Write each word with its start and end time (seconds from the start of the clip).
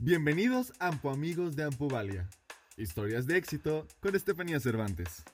Bienvenidos 0.00 0.72
Ampo 0.78 1.10
Amigos 1.10 1.56
de 1.56 1.64
Ampuvalia. 1.64 2.30
Historias 2.76 3.26
de 3.26 3.36
éxito 3.36 3.84
con 4.00 4.14
Estefanía 4.14 4.60
Cervantes. 4.60 5.24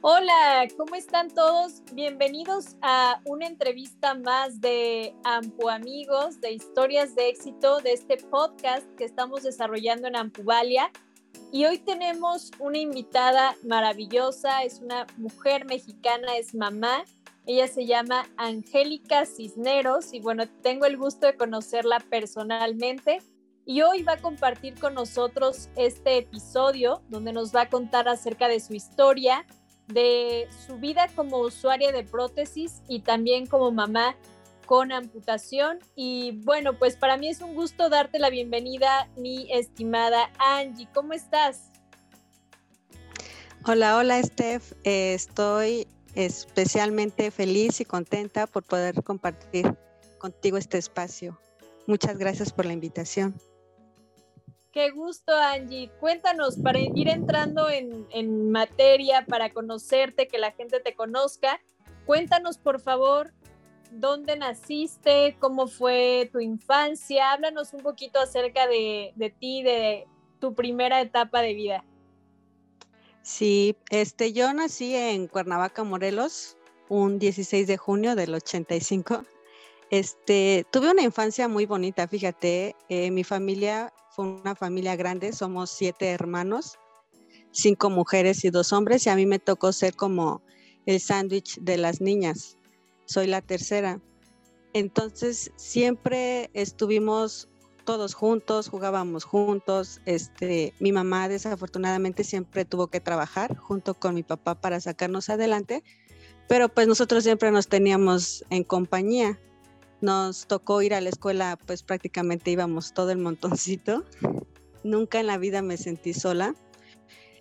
Hola, 0.00 0.66
¿cómo 0.78 0.94
están 0.94 1.28
todos? 1.28 1.82
Bienvenidos 1.92 2.76
a 2.80 3.20
una 3.26 3.48
entrevista 3.48 4.14
más 4.14 4.62
de 4.62 5.14
Ampu 5.24 5.68
Amigos 5.68 6.40
de 6.40 6.52
Historias 6.52 7.14
de 7.14 7.28
Éxito 7.28 7.80
de 7.80 7.92
este 7.92 8.16
podcast 8.16 8.86
que 8.96 9.04
estamos 9.04 9.42
desarrollando 9.42 10.08
en 10.08 10.16
Ampuvalia. 10.16 10.90
Y 11.52 11.66
hoy 11.66 11.76
tenemos 11.76 12.50
una 12.60 12.78
invitada 12.78 13.56
maravillosa, 13.62 14.62
es 14.62 14.80
una 14.80 15.06
mujer 15.18 15.66
mexicana, 15.66 16.38
es 16.38 16.54
mamá. 16.54 17.04
Ella 17.46 17.68
se 17.68 17.84
llama 17.84 18.26
Angélica 18.38 19.26
Cisneros 19.26 20.14
y 20.14 20.20
bueno, 20.20 20.48
tengo 20.62 20.86
el 20.86 20.96
gusto 20.96 21.26
de 21.26 21.36
conocerla 21.36 22.00
personalmente. 22.00 23.18
Y 23.66 23.82
hoy 23.82 24.02
va 24.02 24.14
a 24.14 24.16
compartir 24.18 24.78
con 24.78 24.94
nosotros 24.94 25.68
este 25.76 26.18
episodio 26.18 27.02
donde 27.08 27.32
nos 27.32 27.54
va 27.54 27.62
a 27.62 27.68
contar 27.68 28.08
acerca 28.08 28.48
de 28.48 28.60
su 28.60 28.74
historia, 28.74 29.46
de 29.88 30.48
su 30.66 30.76
vida 30.76 31.08
como 31.14 31.38
usuaria 31.38 31.92
de 31.92 32.04
prótesis 32.04 32.82
y 32.88 33.00
también 33.00 33.46
como 33.46 33.70
mamá 33.72 34.16
con 34.66 34.92
amputación. 34.92 35.78
Y 35.94 36.40
bueno, 36.44 36.78
pues 36.78 36.96
para 36.96 37.18
mí 37.18 37.28
es 37.28 37.42
un 37.42 37.54
gusto 37.54 37.90
darte 37.90 38.18
la 38.18 38.30
bienvenida, 38.30 39.10
mi 39.16 39.52
estimada 39.52 40.30
Angie. 40.38 40.88
¿Cómo 40.94 41.12
estás? 41.12 41.70
Hola, 43.66 43.96
hola 43.96 44.22
Steph. 44.22 44.72
Estoy 44.84 45.86
especialmente 46.14 47.30
feliz 47.30 47.80
y 47.80 47.84
contenta 47.84 48.46
por 48.46 48.62
poder 48.62 49.02
compartir 49.02 49.74
contigo 50.18 50.56
este 50.56 50.78
espacio. 50.78 51.38
Muchas 51.86 52.16
gracias 52.16 52.52
por 52.52 52.64
la 52.64 52.72
invitación. 52.72 53.34
Qué 54.74 54.90
gusto, 54.90 55.32
Angie. 55.32 55.88
Cuéntanos, 56.00 56.56
para 56.56 56.80
ir 56.80 57.08
entrando 57.08 57.68
en, 57.70 58.50
materia, 58.50 59.24
para 59.24 59.50
conocerte, 59.50 60.26
que 60.26 60.38
la 60.38 60.50
gente 60.50 60.80
te 60.80 60.96
conozca, 60.96 61.60
cuéntanos, 62.06 62.58
por 62.58 62.80
favor, 62.80 63.32
dónde 63.92 64.36
naciste, 64.36 65.36
cómo 65.38 65.68
fue 65.68 66.28
tu 66.32 66.40
infancia. 66.40 67.30
Háblanos 67.30 67.72
un 67.72 67.82
poquito 67.82 68.18
acerca 68.18 68.66
de, 68.66 69.34
ti, 69.38 69.62
de 69.62 70.08
tu 70.40 70.54
primera 70.54 71.00
etapa 71.00 71.40
de 71.40 71.54
vida. 71.54 71.84
Sí, 73.24 73.74
este, 73.88 74.34
yo 74.34 74.52
nací 74.52 74.94
en 74.94 75.28
Cuernavaca, 75.28 75.82
Morelos, 75.82 76.58
un 76.90 77.18
16 77.18 77.66
de 77.66 77.78
junio 77.78 78.14
del 78.16 78.34
85. 78.34 79.24
Este, 79.90 80.66
tuve 80.70 80.90
una 80.90 81.00
infancia 81.00 81.48
muy 81.48 81.64
bonita, 81.64 82.06
fíjate, 82.06 82.76
eh, 82.90 83.10
mi 83.10 83.24
familia 83.24 83.94
fue 84.10 84.26
una 84.26 84.54
familia 84.54 84.94
grande, 84.94 85.32
somos 85.32 85.70
siete 85.70 86.10
hermanos, 86.10 86.78
cinco 87.50 87.88
mujeres 87.88 88.44
y 88.44 88.50
dos 88.50 88.74
hombres, 88.74 89.06
y 89.06 89.08
a 89.08 89.16
mí 89.16 89.24
me 89.24 89.38
tocó 89.38 89.72
ser 89.72 89.96
como 89.96 90.42
el 90.84 91.00
sándwich 91.00 91.58
de 91.60 91.78
las 91.78 92.02
niñas. 92.02 92.58
Soy 93.06 93.26
la 93.26 93.40
tercera. 93.40 94.02
Entonces 94.74 95.50
siempre 95.56 96.50
estuvimos 96.52 97.48
todos 97.84 98.14
juntos, 98.14 98.68
jugábamos 98.68 99.24
juntos. 99.24 100.00
Este, 100.06 100.74
mi 100.80 100.92
mamá 100.92 101.28
desafortunadamente 101.28 102.24
siempre 102.24 102.64
tuvo 102.64 102.88
que 102.88 103.00
trabajar 103.00 103.56
junto 103.56 103.94
con 103.94 104.14
mi 104.14 104.22
papá 104.22 104.54
para 104.54 104.80
sacarnos 104.80 105.28
adelante, 105.30 105.84
pero 106.48 106.68
pues 106.68 106.88
nosotros 106.88 107.24
siempre 107.24 107.50
nos 107.50 107.68
teníamos 107.68 108.44
en 108.50 108.64
compañía 108.64 109.38
nos 110.04 110.46
tocó 110.46 110.82
ir 110.82 110.94
a 110.94 111.00
la 111.00 111.08
escuela, 111.08 111.58
pues 111.66 111.82
prácticamente 111.82 112.50
íbamos 112.50 112.92
todo 112.92 113.10
el 113.10 113.18
montoncito. 113.18 114.04
Nunca 114.84 115.18
en 115.18 115.26
la 115.26 115.38
vida 115.38 115.62
me 115.62 115.78
sentí 115.78 116.12
sola. 116.12 116.54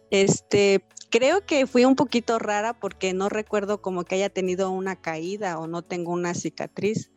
Este, 0.10 0.86
creo 1.10 1.46
que 1.46 1.68
fui 1.68 1.84
un 1.84 1.96
poquito 1.96 2.40
rara 2.40 2.74
porque 2.74 3.14
no 3.14 3.28
recuerdo 3.28 3.82
como 3.82 4.06
que 4.06 4.16
haya 4.16 4.30
tenido 4.30 4.72
una 4.72 4.96
caída 4.96 5.60
o 5.60 5.68
no 5.68 5.82
tengo 5.82 6.14
una 6.14 6.34
cicatriz 6.34 7.12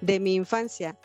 de 0.00 0.20
mi 0.20 0.34
infancia. 0.34 0.98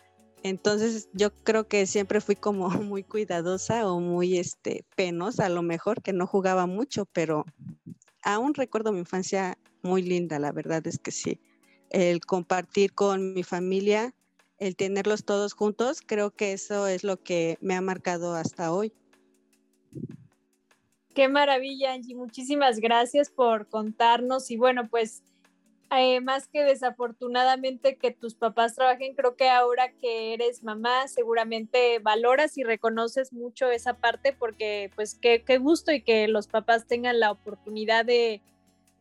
Entonces 0.44 1.10
yo 1.14 1.34
creo 1.34 1.68
que 1.68 1.86
siempre 1.86 2.22
fui 2.22 2.36
como 2.36 2.70
muy 2.94 3.04
cuidadosa 3.04 3.88
o 3.92 4.00
muy 4.00 4.38
este, 4.38 4.86
penosa 4.96 5.46
a 5.46 5.50
lo 5.50 5.62
mejor, 5.62 6.02
que 6.02 6.14
no 6.14 6.28
jugaba 6.28 6.66
mucho, 6.66 7.06
pero 7.06 7.46
aún 8.24 8.54
recuerdo 8.54 8.92
mi 8.92 9.00
infancia 9.00 9.58
muy 9.84 10.02
linda, 10.02 10.40
la 10.40 10.52
verdad 10.52 10.86
es 10.88 11.00
que 11.00 11.12
sí 11.12 11.40
el 11.92 12.22
compartir 12.22 12.94
con 12.94 13.34
mi 13.34 13.44
familia, 13.44 14.16
el 14.58 14.76
tenerlos 14.76 15.26
todos 15.26 15.54
juntos, 15.54 16.02
creo 16.06 16.32
que 16.32 16.54
eso 16.54 16.88
es 16.88 17.04
lo 17.04 17.22
que 17.22 17.58
me 17.62 17.76
ha 17.76 17.82
marcado 17.82 18.34
hasta 18.34 18.74
hoy. 18.74 18.94
Qué 21.14 21.28
maravilla, 21.28 21.94
Angie. 21.94 22.16
Muchísimas 22.16 22.80
gracias 22.80 23.30
por 23.30 23.68
contarnos. 23.68 24.50
Y 24.50 24.56
bueno, 24.56 24.88
pues 24.90 25.24
eh, 26.00 26.22
más 26.22 26.48
que 26.48 26.64
desafortunadamente 26.64 27.98
que 27.98 28.12
tus 28.12 28.36
papás 28.36 28.76
trabajen, 28.76 29.16
creo 29.16 29.36
que 29.36 29.50
ahora 29.50 29.92
que 29.92 30.34
eres 30.34 30.64
mamá, 30.64 31.08
seguramente 31.08 32.00
valoras 32.00 32.58
y 32.58 32.64
reconoces 32.64 33.34
mucho 33.34 33.70
esa 33.70 33.96
parte 33.96 34.34
porque 34.34 34.92
pues 34.96 35.16
qué, 35.16 35.44
qué 35.44 35.58
gusto 35.58 35.92
y 35.92 36.02
que 36.02 36.28
los 36.28 36.48
papás 36.48 36.88
tengan 36.88 37.20
la 37.20 37.32
oportunidad 37.32 38.06
de, 38.06 38.42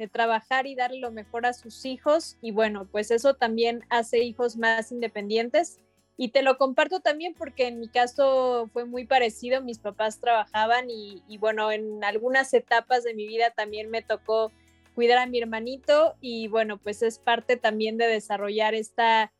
de 0.01 0.09
trabajar 0.09 0.67
y 0.67 0.75
darle 0.75 0.99
lo 0.99 1.13
mejor 1.13 1.45
a 1.45 1.53
sus 1.53 1.85
hijos 1.85 2.39
y 2.41 2.53
bueno, 2.53 2.89
pues 2.91 3.11
eso 3.11 3.35
también 3.35 3.85
hace 3.91 4.25
hijos 4.25 4.57
más 4.57 4.91
independientes. 4.93 5.79
Y 6.17 6.29
te 6.29 6.43
lo 6.43 6.57
comparto 6.57 7.01
también 7.01 7.35
porque 7.35 7.67
en 7.67 7.81
mi 7.81 7.89
caso 7.89 8.69
fue 8.73 8.87
muy 8.87 9.07
parecido, 9.07 9.63
mis 9.63 9.79
papás 9.79 10.19
trabajaban 10.19 10.87
y, 10.91 11.39
bueno, 11.39 11.71
en 11.71 12.03
algunas 12.03 12.53
etapas 12.53 13.05
de 13.05 13.15
mi 13.15 13.27
vida 13.27 13.51
también 13.51 13.91
me 13.91 14.03
tocó 14.03 14.53
cuidar 14.95 15.19
a 15.19 15.27
mi 15.27 15.39
hermanito 15.41 16.17
y 16.21 16.49
bueno, 16.49 16.79
pues 16.79 17.03
es 17.03 17.19
parte 17.19 17.57
también 17.57 17.97
de 17.99 18.07
desarrollar 18.07 18.75
esta, 18.75 19.33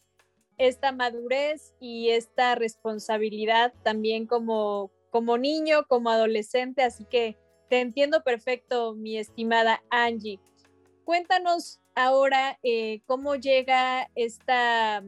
esta 0.59 0.93
madurez 0.93 1.75
y 1.81 2.11
esta 2.11 2.55
responsabilidad 2.55 3.73
también 3.83 4.27
como, 4.27 4.91
como 5.11 5.39
niño, 5.39 5.87
como 5.89 6.11
adolescente, 6.11 6.83
así 6.83 7.05
que 7.05 7.37
te 7.69 7.81
entiendo 7.81 8.23
perfecto, 8.23 8.95
mi 8.95 9.17
estimada 9.17 9.83
Angie. 9.91 10.41
Cuéntanos 11.05 11.81
ahora 11.95 12.59
eh, 12.63 13.01
cómo 13.07 13.37
llega 13.37 14.11
esta, 14.15 15.05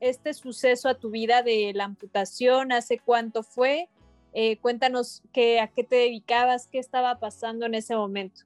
este 0.00 0.32
suceso 0.34 0.88
a 0.88 0.98
tu 0.98 1.10
vida 1.10 1.42
de 1.42 1.72
la 1.74 1.84
amputación, 1.84 2.72
hace 2.72 2.98
cuánto 2.98 3.42
fue, 3.42 3.88
eh, 4.32 4.58
cuéntanos 4.58 5.22
qué, 5.32 5.60
a 5.60 5.68
qué 5.68 5.84
te 5.84 5.96
dedicabas, 5.96 6.66
qué 6.66 6.78
estaba 6.78 7.18
pasando 7.18 7.66
en 7.66 7.74
ese 7.74 7.94
momento. 7.94 8.42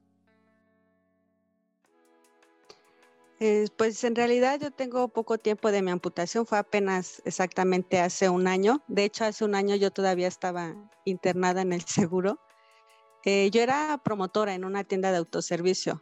Eh, 3.41 3.67
pues 3.77 4.03
en 4.03 4.15
realidad 4.15 4.59
yo 4.59 4.71
tengo 4.71 5.07
poco 5.07 5.37
tiempo 5.37 5.71
de 5.71 5.81
mi 5.81 5.91
amputación, 5.91 6.45
fue 6.45 6.57
apenas 6.57 7.21
exactamente 7.25 7.99
hace 7.99 8.29
un 8.29 8.47
año. 8.47 8.83
De 8.87 9.05
hecho, 9.05 9.23
hace 9.25 9.45
un 9.45 9.55
año 9.55 9.75
yo 9.75 9.91
todavía 9.91 10.27
estaba 10.27 10.75
internada 11.05 11.61
en 11.61 11.71
el 11.73 11.83
seguro. 11.85 12.39
yo 13.23 13.61
era 13.61 14.01
promotora 14.03 14.53
en 14.53 14.65
una 14.65 14.83
tienda 14.83 15.11
de 15.11 15.17
autoservicio 15.17 16.01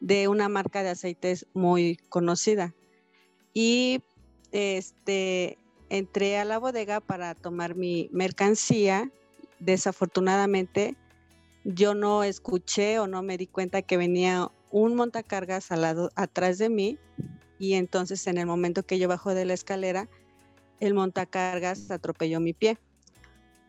de 0.00 0.28
una 0.28 0.48
marca 0.48 0.82
de 0.82 0.90
aceites 0.90 1.46
muy 1.52 1.96
conocida. 2.08 2.74
Y 3.52 4.02
este, 4.50 5.58
entré 5.90 6.38
a 6.38 6.44
la 6.44 6.58
bodega 6.58 7.00
para 7.00 7.34
tomar 7.34 7.76
mi 7.76 8.08
mercancía. 8.12 9.10
Desafortunadamente, 9.58 10.96
yo 11.64 11.94
no 11.94 12.24
escuché 12.24 12.98
o 12.98 13.06
no 13.06 13.22
me 13.22 13.36
di 13.36 13.46
cuenta 13.46 13.82
que 13.82 13.98
venía 13.98 14.50
un 14.70 14.94
montacargas 14.94 15.70
al 15.72 15.82
lado 15.82 16.10
atrás 16.14 16.58
de 16.58 16.68
mí 16.68 16.98
y 17.58 17.74
entonces 17.74 18.26
en 18.26 18.38
el 18.38 18.46
momento 18.46 18.84
que 18.84 18.98
yo 18.98 19.08
bajo 19.08 19.34
de 19.34 19.44
la 19.44 19.54
escalera, 19.54 20.08
el 20.80 20.94
montacargas 20.94 21.90
atropelló 21.90 22.40
mi 22.40 22.54
pie. 22.54 22.78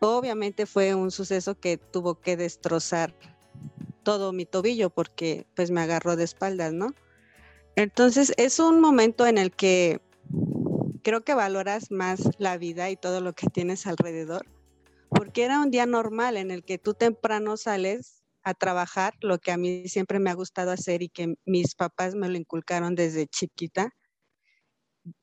Obviamente 0.00 0.66
fue 0.66 0.94
un 0.94 1.10
suceso 1.10 1.58
que 1.58 1.76
tuvo 1.76 2.14
que 2.20 2.36
destrozar 2.36 3.14
todo 4.02 4.32
mi 4.32 4.46
tobillo 4.46 4.90
porque 4.90 5.46
pues 5.54 5.70
me 5.70 5.80
agarró 5.80 6.16
de 6.16 6.24
espaldas, 6.24 6.72
¿no? 6.72 6.94
Entonces 7.76 8.32
es 8.36 8.58
un 8.58 8.80
momento 8.80 9.26
en 9.26 9.38
el 9.38 9.52
que 9.52 10.00
creo 11.02 11.22
que 11.22 11.34
valoras 11.34 11.90
más 11.90 12.30
la 12.38 12.56
vida 12.58 12.90
y 12.90 12.96
todo 12.96 13.20
lo 13.20 13.32
que 13.32 13.48
tienes 13.48 13.86
alrededor, 13.86 14.46
porque 15.10 15.44
era 15.44 15.60
un 15.60 15.70
día 15.70 15.86
normal 15.86 16.36
en 16.36 16.50
el 16.50 16.64
que 16.64 16.78
tú 16.78 16.94
temprano 16.94 17.56
sales 17.56 18.21
a 18.44 18.54
trabajar, 18.54 19.14
lo 19.20 19.38
que 19.38 19.52
a 19.52 19.56
mí 19.56 19.88
siempre 19.88 20.18
me 20.18 20.30
ha 20.30 20.34
gustado 20.34 20.70
hacer 20.70 21.02
y 21.02 21.08
que 21.08 21.34
mis 21.44 21.74
papás 21.74 22.14
me 22.14 22.28
lo 22.28 22.36
inculcaron 22.36 22.94
desde 22.94 23.26
chiquita, 23.26 23.94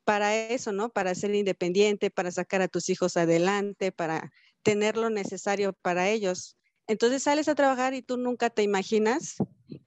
para 0.04 0.36
eso, 0.36 0.72
¿no? 0.72 0.90
Para 0.90 1.14
ser 1.14 1.34
independiente, 1.34 2.10
para 2.10 2.30
sacar 2.30 2.62
a 2.62 2.68
tus 2.68 2.88
hijos 2.90 3.16
adelante, 3.16 3.92
para 3.92 4.32
tener 4.62 4.96
lo 4.96 5.10
necesario 5.10 5.72
para 5.72 6.08
ellos. 6.08 6.56
Entonces 6.86 7.22
sales 7.22 7.48
a 7.48 7.54
trabajar 7.54 7.94
y 7.94 8.02
tú 8.02 8.16
nunca 8.16 8.50
te 8.50 8.62
imaginas 8.62 9.36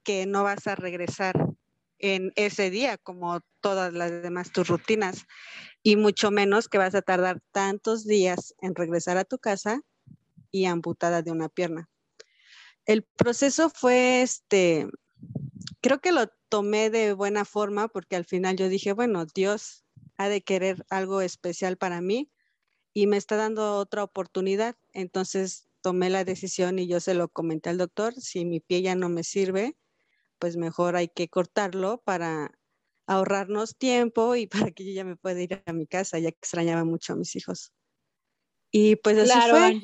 que 0.02 0.26
no 0.26 0.42
vas 0.42 0.66
a 0.66 0.74
regresar 0.74 1.34
en 1.98 2.32
ese 2.36 2.70
día 2.70 2.98
como 2.98 3.40
todas 3.60 3.92
las 3.92 4.10
demás 4.22 4.52
tus 4.52 4.68
rutinas. 4.68 5.26
y 5.82 5.96
mucho 5.96 6.30
menos 6.30 6.68
que 6.68 6.78
vas 6.78 6.94
a 6.94 7.02
tardar 7.02 7.40
tantos 7.52 8.06
días 8.06 8.54
en 8.60 8.74
regresar 8.74 9.18
a 9.18 9.24
tu 9.24 9.38
casa 9.38 9.82
y 10.50 10.66
amputada 10.66 11.22
de 11.22 11.32
una 11.32 11.48
pierna. 11.48 11.90
El 12.86 13.02
proceso 13.02 13.70
fue 13.70 14.22
este, 14.22 14.86
creo 15.80 16.00
que 16.00 16.12
lo 16.12 16.26
tomé 16.48 16.90
de 16.90 17.12
buena 17.12 17.44
forma 17.44 17.88
porque 17.88 18.16
al 18.16 18.24
final 18.24 18.56
yo 18.56 18.68
dije, 18.68 18.92
bueno, 18.92 19.26
Dios 19.26 19.84
ha 20.16 20.28
de 20.28 20.42
querer 20.42 20.84
algo 20.90 21.20
especial 21.20 21.76
para 21.76 22.00
mí 22.00 22.30
y 22.92 23.06
me 23.06 23.16
está 23.16 23.36
dando 23.36 23.78
otra 23.78 24.04
oportunidad. 24.04 24.76
Entonces 24.92 25.68
tomé 25.80 26.10
la 26.10 26.24
decisión 26.24 26.78
y 26.78 26.86
yo 26.86 27.00
se 27.00 27.14
lo 27.14 27.28
comenté 27.28 27.70
al 27.70 27.78
doctor, 27.78 28.14
si 28.14 28.44
mi 28.44 28.60
pie 28.60 28.82
ya 28.82 28.94
no 28.94 29.08
me 29.08 29.24
sirve, 29.24 29.76
pues 30.38 30.56
mejor 30.56 30.96
hay 30.96 31.08
que 31.08 31.28
cortarlo 31.28 32.02
para 32.04 32.58
ahorrarnos 33.06 33.76
tiempo 33.76 34.36
y 34.36 34.46
para 34.70 34.70
que 34.70 34.84
yo 34.84 34.92
ya 34.92 35.04
me 35.04 35.16
pueda 35.16 35.42
ir 35.42 35.62
a 35.66 35.72
mi 35.72 35.86
casa, 35.86 36.18
ya 36.18 36.30
que 36.30 36.38
extrañaba 36.38 36.84
mucho 36.84 37.12
a 37.12 37.16
mis 37.16 37.36
hijos. 37.36 37.72
Y 38.70 38.96
pues 38.96 39.18
así 39.18 39.50
fue. 39.50 39.80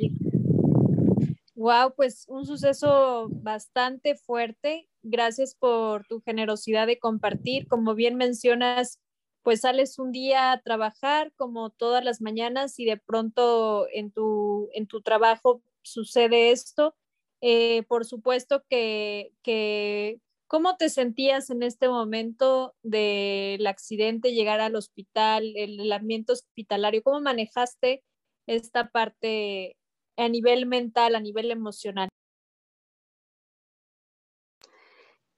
Wow, 1.61 1.93
pues 1.95 2.25
un 2.29 2.47
suceso 2.47 3.29
bastante 3.31 4.15
fuerte. 4.15 4.89
Gracias 5.03 5.55
por 5.55 6.07
tu 6.07 6.23
generosidad 6.23 6.87
de 6.87 6.99
compartir. 6.99 7.69
Como 7.69 7.95
bien 7.95 8.17
mencionas, 8.17 8.99
pues 9.43 9.61
sales 9.61 9.99
un 9.99 10.11
día 10.11 10.53
a 10.53 10.63
trabajar 10.63 11.35
como 11.37 11.69
todas 11.69 12.03
las 12.03 12.23
mañanas 12.23 12.79
y 12.79 12.87
de 12.87 12.97
pronto 12.97 13.87
en 13.93 14.11
tu, 14.11 14.71
en 14.73 14.87
tu 14.87 15.03
trabajo 15.03 15.63
sucede 15.83 16.51
esto. 16.51 16.97
Eh, 17.43 17.83
por 17.89 18.07
supuesto 18.07 18.65
que, 18.71 19.35
que, 19.43 20.19
¿cómo 20.47 20.79
te 20.79 20.89
sentías 20.89 21.51
en 21.51 21.63
este 21.63 21.91
momento 21.91 22.75
del 22.83 23.67
accidente, 23.67 24.33
llegar 24.33 24.61
al 24.63 24.77
hospital, 24.77 25.53
el, 25.57 25.93
ambiente 25.93 26.33
hospitalario? 26.33 27.03
¿Cómo 27.03 27.21
manejaste 27.21 28.03
esta 28.47 28.89
parte 28.91 29.77
a 30.21 30.29
nivel 30.29 30.67
mental, 30.67 31.15
a 31.15 31.21
nivel 31.21 31.51
emocional? 31.51 32.09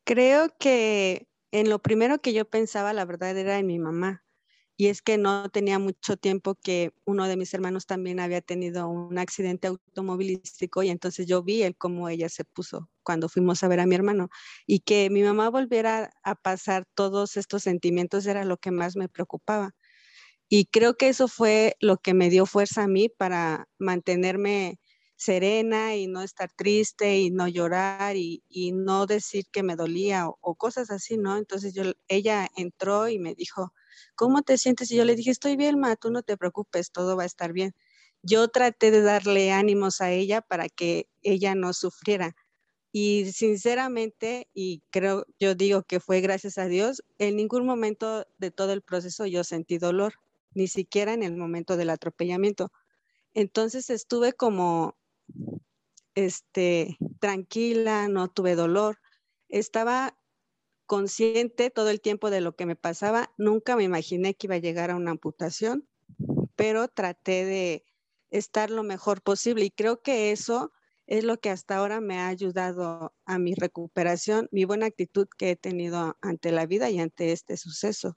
Creo 0.04 0.48
que 0.58 1.28
en 1.52 1.70
lo 1.70 1.80
primero 1.80 2.20
que 2.20 2.32
yo 2.32 2.48
pensaba, 2.48 2.92
la 2.92 3.04
verdad, 3.04 3.36
era 3.36 3.58
en 3.58 3.66
mi 3.66 3.78
mamá. 3.78 4.24
Y 4.76 4.88
es 4.88 5.02
que 5.02 5.18
no 5.18 5.50
tenía 5.50 5.78
mucho 5.78 6.16
tiempo 6.16 6.56
que 6.56 6.92
uno 7.06 7.28
de 7.28 7.36
mis 7.36 7.54
hermanos 7.54 7.86
también 7.86 8.20
había 8.20 8.40
tenido 8.42 8.88
un 8.88 9.18
accidente 9.18 9.68
automovilístico 9.68 10.82
y 10.82 10.90
entonces 10.90 11.26
yo 11.28 11.42
vi 11.44 11.62
el 11.62 11.76
cómo 11.76 12.08
ella 12.08 12.28
se 12.28 12.44
puso 12.44 12.90
cuando 13.04 13.28
fuimos 13.28 13.62
a 13.64 13.68
ver 13.68 13.80
a 13.80 13.86
mi 13.86 13.94
hermano 13.96 14.30
y 14.66 14.80
que 14.80 15.10
mi 15.10 15.22
mamá 15.22 15.50
volviera 15.50 16.10
a 16.24 16.34
pasar 16.36 16.86
todos 16.96 17.36
estos 17.36 17.62
sentimientos 17.64 18.26
era 18.26 18.44
lo 18.44 18.56
que 18.58 18.72
más 18.72 18.96
me 18.96 19.08
preocupaba. 19.08 19.72
Y 20.54 20.66
creo 20.66 20.98
que 20.98 21.08
eso 21.08 21.28
fue 21.28 21.78
lo 21.80 21.96
que 21.96 22.12
me 22.12 22.28
dio 22.28 22.44
fuerza 22.44 22.82
a 22.82 22.86
mí 22.86 23.08
para 23.08 23.70
mantenerme 23.78 24.78
serena 25.16 25.96
y 25.96 26.08
no 26.08 26.20
estar 26.20 26.52
triste 26.54 27.16
y 27.16 27.30
no 27.30 27.48
llorar 27.48 28.16
y, 28.16 28.42
no 28.74 29.06
decir 29.06 29.46
que 29.50 29.62
me 29.62 29.76
dolía 29.76 30.28
o, 30.28 30.54
cosas 30.54 30.90
así, 30.90 31.16
¿no? 31.16 31.38
Entonces 31.38 31.72
yo, 31.72 31.84
ella 32.06 32.50
entró 32.54 33.08
y 33.08 33.18
me 33.18 33.34
dijo, 33.34 33.72
¿cómo 34.14 34.42
te 34.42 34.58
sientes? 34.58 34.90
Y 34.90 34.96
yo 34.96 35.06
le 35.06 35.16
dije, 35.16 35.30
estoy 35.30 35.56
bien, 35.56 35.80
ma, 35.80 35.96
tú 35.96 36.10
no 36.10 36.22
te 36.22 36.36
preocupes, 36.36 36.92
todo 36.92 37.16
va 37.16 37.22
a 37.22 37.26
estar 37.26 37.54
bien. 37.54 37.74
Yo 38.22 38.48
traté 38.48 38.90
de 38.90 39.00
darle 39.00 39.52
ánimos 39.52 40.02
a 40.02 40.10
ella 40.10 40.42
para 40.42 40.68
que 40.68 41.08
ella 41.22 41.54
no 41.54 41.72
sufriera. 41.72 42.36
Y 42.92 43.32
sinceramente, 43.32 44.48
y 44.52 44.82
creo, 44.90 45.24
yo 45.40 45.54
digo 45.54 45.82
que 45.84 45.98
fue 45.98 46.20
gracias 46.20 46.58
a 46.58 46.66
Dios, 46.66 47.02
en 47.18 47.36
ningún 47.36 47.64
momento 47.64 48.26
de 48.36 48.50
todo 48.50 48.74
el 48.74 48.82
proceso 48.82 49.24
yo 49.24 49.44
sentí 49.44 49.78
dolor, 49.78 50.12
ni 50.54 50.68
siquiera 50.68 51.14
en 51.14 51.22
el 51.22 51.36
momento 51.36 51.76
del 51.76 51.90
atropellamiento. 51.90 52.72
Entonces 53.34 53.90
estuve 53.90 54.32
como 54.32 54.96
este, 56.14 56.98
tranquila, 57.20 58.08
no 58.08 58.28
tuve 58.28 58.54
dolor. 58.54 58.98
Estaba 59.48 60.18
consciente 60.86 61.70
todo 61.70 61.90
el 61.90 62.00
tiempo 62.00 62.30
de 62.30 62.40
lo 62.40 62.54
que 62.54 62.66
me 62.66 62.76
pasaba. 62.76 63.32
Nunca 63.38 63.76
me 63.76 63.84
imaginé 63.84 64.34
que 64.34 64.46
iba 64.46 64.56
a 64.56 64.58
llegar 64.58 64.90
a 64.90 64.96
una 64.96 65.12
amputación, 65.12 65.88
pero 66.56 66.88
traté 66.88 67.44
de 67.44 67.84
estar 68.30 68.70
lo 68.70 68.82
mejor 68.82 69.22
posible 69.22 69.64
y 69.64 69.70
creo 69.70 70.02
que 70.02 70.32
eso 70.32 70.72
es 71.06 71.24
lo 71.24 71.38
que 71.38 71.50
hasta 71.50 71.76
ahora 71.76 72.00
me 72.00 72.18
ha 72.18 72.28
ayudado 72.28 73.14
a 73.26 73.38
mi 73.38 73.54
recuperación, 73.54 74.48
mi 74.52 74.64
buena 74.64 74.86
actitud 74.86 75.26
que 75.36 75.50
he 75.50 75.56
tenido 75.56 76.16
ante 76.20 76.52
la 76.52 76.66
vida 76.66 76.90
y 76.90 77.00
ante 77.00 77.32
este 77.32 77.56
suceso. 77.56 78.16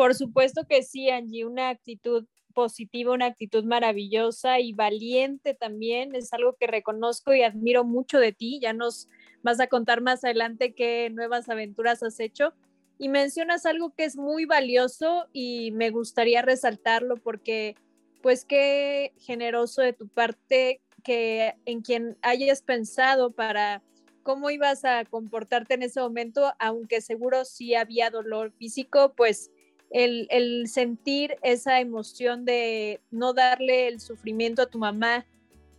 Por 0.00 0.14
supuesto 0.14 0.66
que 0.66 0.82
sí, 0.82 1.10
Angie, 1.10 1.44
una 1.44 1.68
actitud 1.68 2.26
positiva, 2.54 3.12
una 3.12 3.26
actitud 3.26 3.64
maravillosa 3.64 4.58
y 4.58 4.72
valiente 4.72 5.52
también. 5.52 6.14
Es 6.14 6.32
algo 6.32 6.56
que 6.58 6.66
reconozco 6.66 7.34
y 7.34 7.42
admiro 7.42 7.84
mucho 7.84 8.18
de 8.18 8.32
ti. 8.32 8.60
Ya 8.62 8.72
nos 8.72 9.08
vas 9.42 9.60
a 9.60 9.66
contar 9.66 10.00
más 10.00 10.24
adelante 10.24 10.72
qué 10.72 11.10
nuevas 11.10 11.50
aventuras 11.50 12.02
has 12.02 12.18
hecho. 12.18 12.54
Y 12.98 13.10
mencionas 13.10 13.66
algo 13.66 13.92
que 13.94 14.04
es 14.04 14.16
muy 14.16 14.46
valioso 14.46 15.26
y 15.34 15.70
me 15.72 15.90
gustaría 15.90 16.40
resaltarlo 16.40 17.18
porque 17.18 17.76
pues 18.22 18.46
qué 18.46 19.12
generoso 19.18 19.82
de 19.82 19.92
tu 19.92 20.08
parte 20.08 20.80
que 21.04 21.56
en 21.66 21.82
quien 21.82 22.16
hayas 22.22 22.62
pensado 22.62 23.32
para 23.32 23.82
cómo 24.22 24.48
ibas 24.48 24.86
a 24.86 25.04
comportarte 25.04 25.74
en 25.74 25.82
ese 25.82 26.00
momento, 26.00 26.54
aunque 26.58 27.02
seguro 27.02 27.44
sí 27.44 27.74
había 27.74 28.08
dolor 28.08 28.50
físico, 28.52 29.12
pues 29.14 29.50
el, 29.90 30.68
sentir 30.68 31.36
esa 31.42 31.80
emoción 31.80 32.44
de 32.44 33.00
no 33.10 33.34
darle 33.34 33.88
el 33.88 34.00
sufrimiento 34.00 34.62
a 34.62 34.70
tu 34.70 34.78
mamá 34.78 35.26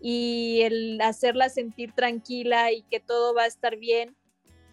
y 0.02 0.62
el 0.64 1.00
hacerla 1.02 1.50
sentir 1.50 1.94
tranquila 1.94 2.72
y 2.72 2.84
que 2.84 3.00
todo 3.00 3.34
va 3.34 3.44
a 3.44 3.48
estar 3.48 3.78
bien, 3.78 4.16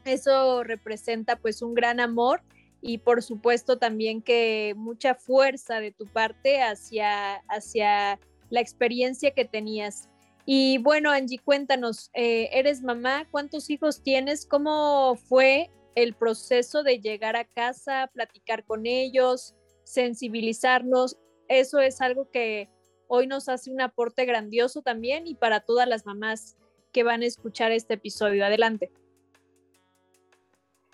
eso 0.04 0.64
representa 0.64 1.36
pues 1.36 1.62
un 1.62 1.74
gran 1.74 2.00
amor 2.00 2.42
y 2.80 2.98
por 2.98 3.22
supuesto 3.22 3.78
también 3.78 4.22
que 4.22 4.74
mucha 4.76 5.14
fuerza 5.14 5.80
de 5.80 5.92
tu 5.92 6.06
parte 6.06 6.62
hacia, 6.62 7.36
hacia 7.48 8.18
la 8.50 8.60
experiencia 8.60 9.32
que 9.32 9.44
tenías. 9.44 10.08
Y 10.46 10.78
bueno, 10.78 11.10
Angie, 11.10 11.38
cuéntanos, 11.38 12.10
eh, 12.14 12.48
eres 12.52 12.82
mamá, 12.82 13.26
¿cuántos 13.30 13.68
hijos 13.68 14.02
tienes? 14.02 14.46
¿Cómo 14.46 15.16
fue 15.16 15.70
el 15.94 16.14
proceso 16.14 16.82
de 16.82 17.00
llegar 17.00 17.36
a 17.36 17.44
casa, 17.44 18.10
platicar 18.12 18.64
con 18.64 18.86
ellos, 18.86 19.54
sensibilizarnos, 19.84 21.16
eso 21.48 21.80
es 21.80 22.00
algo 22.00 22.30
que 22.30 22.68
hoy 23.08 23.26
nos 23.26 23.48
hace 23.48 23.72
un 23.72 23.80
aporte 23.80 24.26
grandioso 24.26 24.82
también 24.82 25.26
y 25.26 25.34
para 25.34 25.60
todas 25.60 25.88
las 25.88 26.04
mamás 26.06 26.56
que 26.92 27.02
van 27.02 27.22
a 27.22 27.26
escuchar 27.26 27.72
este 27.72 27.94
episodio. 27.94 28.44
Adelante. 28.44 28.90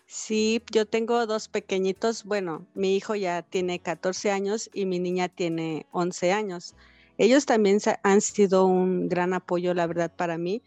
Sí, 0.07 0.63
yo 0.71 0.87
tengo 0.87 1.27
dos 1.27 1.49
pequeñitos. 1.49 2.25
Bueno, 2.25 2.67
mi 2.75 2.95
hijo 2.95 3.17
ya 3.17 3.43
tiene 3.43 3.81
14 3.81 4.31
años 4.31 4.71
y 4.73 4.87
mi 4.87 5.01
niña 5.01 5.29
tiene 5.29 5.87
11 5.91 6.33
años. 6.33 6.75
Ellos 7.19 7.47
también 7.47 7.79
han 8.03 8.21
sido 8.21 8.67
un 8.67 9.09
gran 9.09 9.35
apoyo, 9.35 9.75
la 9.75 9.87
verdad, 9.87 10.13
para 10.15 10.39
mí. 10.39 10.63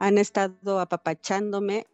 Han 0.00 0.18
estado 0.18 0.80
apapachándome 0.80 1.86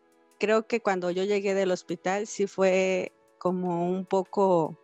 creo 0.45 0.67
que 0.67 0.81
cuando 0.81 1.11
yo 1.11 1.25
llegué 1.25 1.55
del 1.55 1.71
hospital 1.71 2.27
sí 2.27 2.47
fue 2.47 3.13
como 3.39 3.91
un 3.91 4.05
poco, 4.05 4.79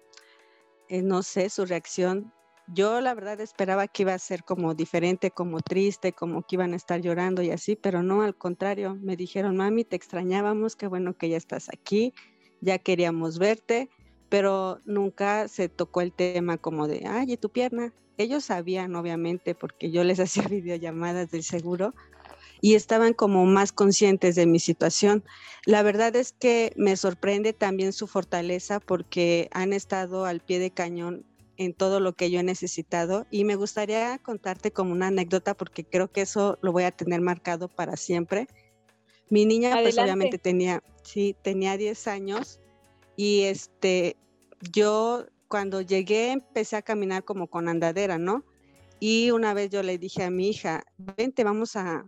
eh, 0.89 1.03
no 1.03 1.23
sé, 1.23 1.51
su 1.51 1.67
reacción. 1.67 2.33
Yo 2.67 3.03
la 3.03 3.13
verdad 3.13 3.39
esperaba 3.43 3.87
que 3.87 4.05
iba 4.05 4.15
a 4.15 4.19
ser 4.19 4.43
como 4.43 4.73
diferente, 4.73 5.31
como 5.31 5.61
triste, 5.61 6.15
como 6.15 6.47
que 6.47 6.57
iban 6.57 6.73
a 6.73 6.77
estar 6.77 7.03
llorando 7.03 7.43
y 7.43 7.51
así, 7.51 7.77
pero 7.77 8.03
no, 8.03 8.23
al 8.23 8.35
contrario, 8.35 8.95
me 9.03 9.17
dijeron, 9.17 9.59
mami, 9.59 9.85
te 9.85 9.97
extrañábamos, 9.97 10.77
qué 10.77 10.87
bueno 10.87 11.13
que 11.13 11.29
ya 11.29 11.37
estás 11.37 11.69
aquí, 11.69 12.15
ya 12.63 12.79
queríamos 12.79 13.39
verte, 13.39 13.91
pero 14.31 14.81
nunca 14.87 15.47
se 15.47 15.69
tocó 15.69 16.01
el 16.01 16.15
tema 16.15 16.57
como 16.57 16.89
de, 16.89 17.03
ay, 17.07 17.33
¿y 17.33 17.37
tu 17.37 17.51
pierna? 17.51 17.93
Ellos 18.17 18.45
sabían, 18.45 18.97
obviamente, 18.97 19.55
porque 19.55 19.91
yo 19.91 20.05
les 20.05 20.21
hacía 20.21 20.45
videollamadas 20.45 21.31
del 21.31 21.43
seguro, 21.43 21.93
y 22.61 22.75
estaban 22.75 23.15
como 23.15 23.47
más 23.47 23.73
conscientes 23.73 24.35
de 24.35 24.47
mi 24.47 24.59
situación. 24.59 25.25
La 25.65 25.83
verdad 25.83 26.15
es 26.17 26.33
que 26.33 26.73
me 26.77 26.97
sorprende 26.97 27.53
también 27.53 27.93
su 27.93 28.07
fortaleza 28.07 28.81
porque 28.81 29.49
han 29.53 29.73
estado 29.73 30.25
al 30.27 30.41
pie 30.41 30.59
de 30.59 30.71
cañón 30.71 31.25
en 31.57 31.75
todo 31.75 32.01
lo 32.01 32.15
que 32.15 32.31
yo 32.31 32.41
he 32.41 32.43
necesitado 32.43 33.27
y 33.31 33.45
me 33.45 33.55
gustaría 33.55 34.19
contarte 34.19 34.71
como 34.71 34.93
una 34.93 35.09
anécdota 35.09 35.55
porque 35.55 35.85
creo 35.85 36.11
que 36.11 36.23
eso 36.23 36.59
lo 36.63 36.73
voy 36.73 36.85
a 36.85 36.91
tener 36.91 37.21
marcado 37.21 37.69
para 37.69 37.97
siempre. 37.97 38.49
Mi 39.29 39.45
niña 39.45 39.79
pues 39.83 39.99
obviamente 39.99 40.39
tenía, 40.39 40.83
sí, 41.03 41.37
tenía 41.43 41.77
10 41.77 42.09
años 42.09 42.61
y 43.15 43.43
este, 43.43 44.17
yo 44.73 45.27
cuando 45.49 45.83
llegué 45.83 46.31
empecé 46.31 46.77
a 46.77 46.83
caminar 46.83 47.25
como 47.25 47.47
con 47.47 47.69
andadera, 47.69 48.19
¿no? 48.19 48.45
Y 48.99 49.31
una 49.31 49.53
vez 49.53 49.71
yo 49.71 49.83
le 49.83 49.99
dije 49.99 50.25
a 50.25 50.31
mi 50.31 50.49
hija, 50.49 50.85
vente, 50.97 51.45
vamos 51.45 51.77
a, 51.77 52.07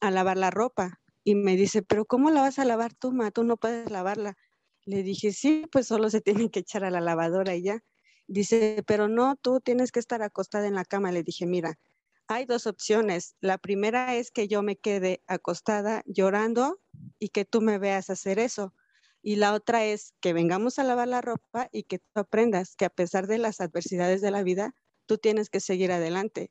a 0.00 0.10
lavar 0.10 0.36
la 0.36 0.50
ropa. 0.50 1.00
Y 1.24 1.34
me 1.34 1.56
dice, 1.56 1.82
pero 1.82 2.04
¿cómo 2.04 2.30
la 2.30 2.40
vas 2.42 2.58
a 2.58 2.64
lavar 2.64 2.94
tú, 2.94 3.12
ma? 3.12 3.30
Tú 3.30 3.44
no 3.44 3.56
puedes 3.56 3.90
lavarla. 3.90 4.36
Le 4.84 5.02
dije, 5.02 5.32
sí, 5.32 5.66
pues 5.70 5.86
solo 5.86 6.10
se 6.10 6.20
tiene 6.20 6.50
que 6.50 6.60
echar 6.60 6.84
a 6.84 6.90
la 6.90 7.00
lavadora 7.00 7.54
y 7.54 7.62
ya. 7.62 7.84
Dice, 8.26 8.82
pero 8.86 9.08
no, 9.08 9.36
tú 9.36 9.60
tienes 9.60 9.92
que 9.92 10.00
estar 10.00 10.22
acostada 10.22 10.66
en 10.66 10.74
la 10.74 10.84
cama. 10.84 11.12
Le 11.12 11.22
dije, 11.22 11.46
mira, 11.46 11.78
hay 12.26 12.46
dos 12.46 12.66
opciones. 12.66 13.36
La 13.40 13.58
primera 13.58 14.16
es 14.16 14.30
que 14.30 14.48
yo 14.48 14.62
me 14.62 14.76
quede 14.76 15.22
acostada 15.26 16.02
llorando 16.06 16.80
y 17.18 17.28
que 17.28 17.44
tú 17.44 17.60
me 17.60 17.78
veas 17.78 18.10
hacer 18.10 18.38
eso. 18.38 18.74
Y 19.22 19.36
la 19.36 19.54
otra 19.54 19.84
es 19.84 20.14
que 20.20 20.32
vengamos 20.32 20.78
a 20.78 20.84
lavar 20.84 21.08
la 21.08 21.20
ropa 21.20 21.68
y 21.70 21.84
que 21.84 21.98
tú 21.98 22.20
aprendas 22.20 22.74
que 22.74 22.84
a 22.84 22.90
pesar 22.90 23.28
de 23.28 23.38
las 23.38 23.60
adversidades 23.60 24.20
de 24.20 24.32
la 24.32 24.42
vida, 24.42 24.74
tú 25.06 25.18
tienes 25.18 25.48
que 25.48 25.60
seguir 25.60 25.92
adelante. 25.92 26.50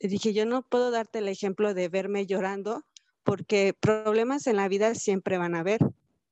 Dije, 0.00 0.32
yo 0.32 0.46
no 0.46 0.62
puedo 0.62 0.90
darte 0.90 1.18
el 1.18 1.28
ejemplo 1.28 1.74
de 1.74 1.88
verme 1.88 2.26
llorando 2.26 2.84
porque 3.24 3.74
problemas 3.78 4.46
en 4.46 4.56
la 4.56 4.68
vida 4.68 4.94
siempre 4.94 5.38
van 5.38 5.54
a 5.54 5.60
haber, 5.60 5.80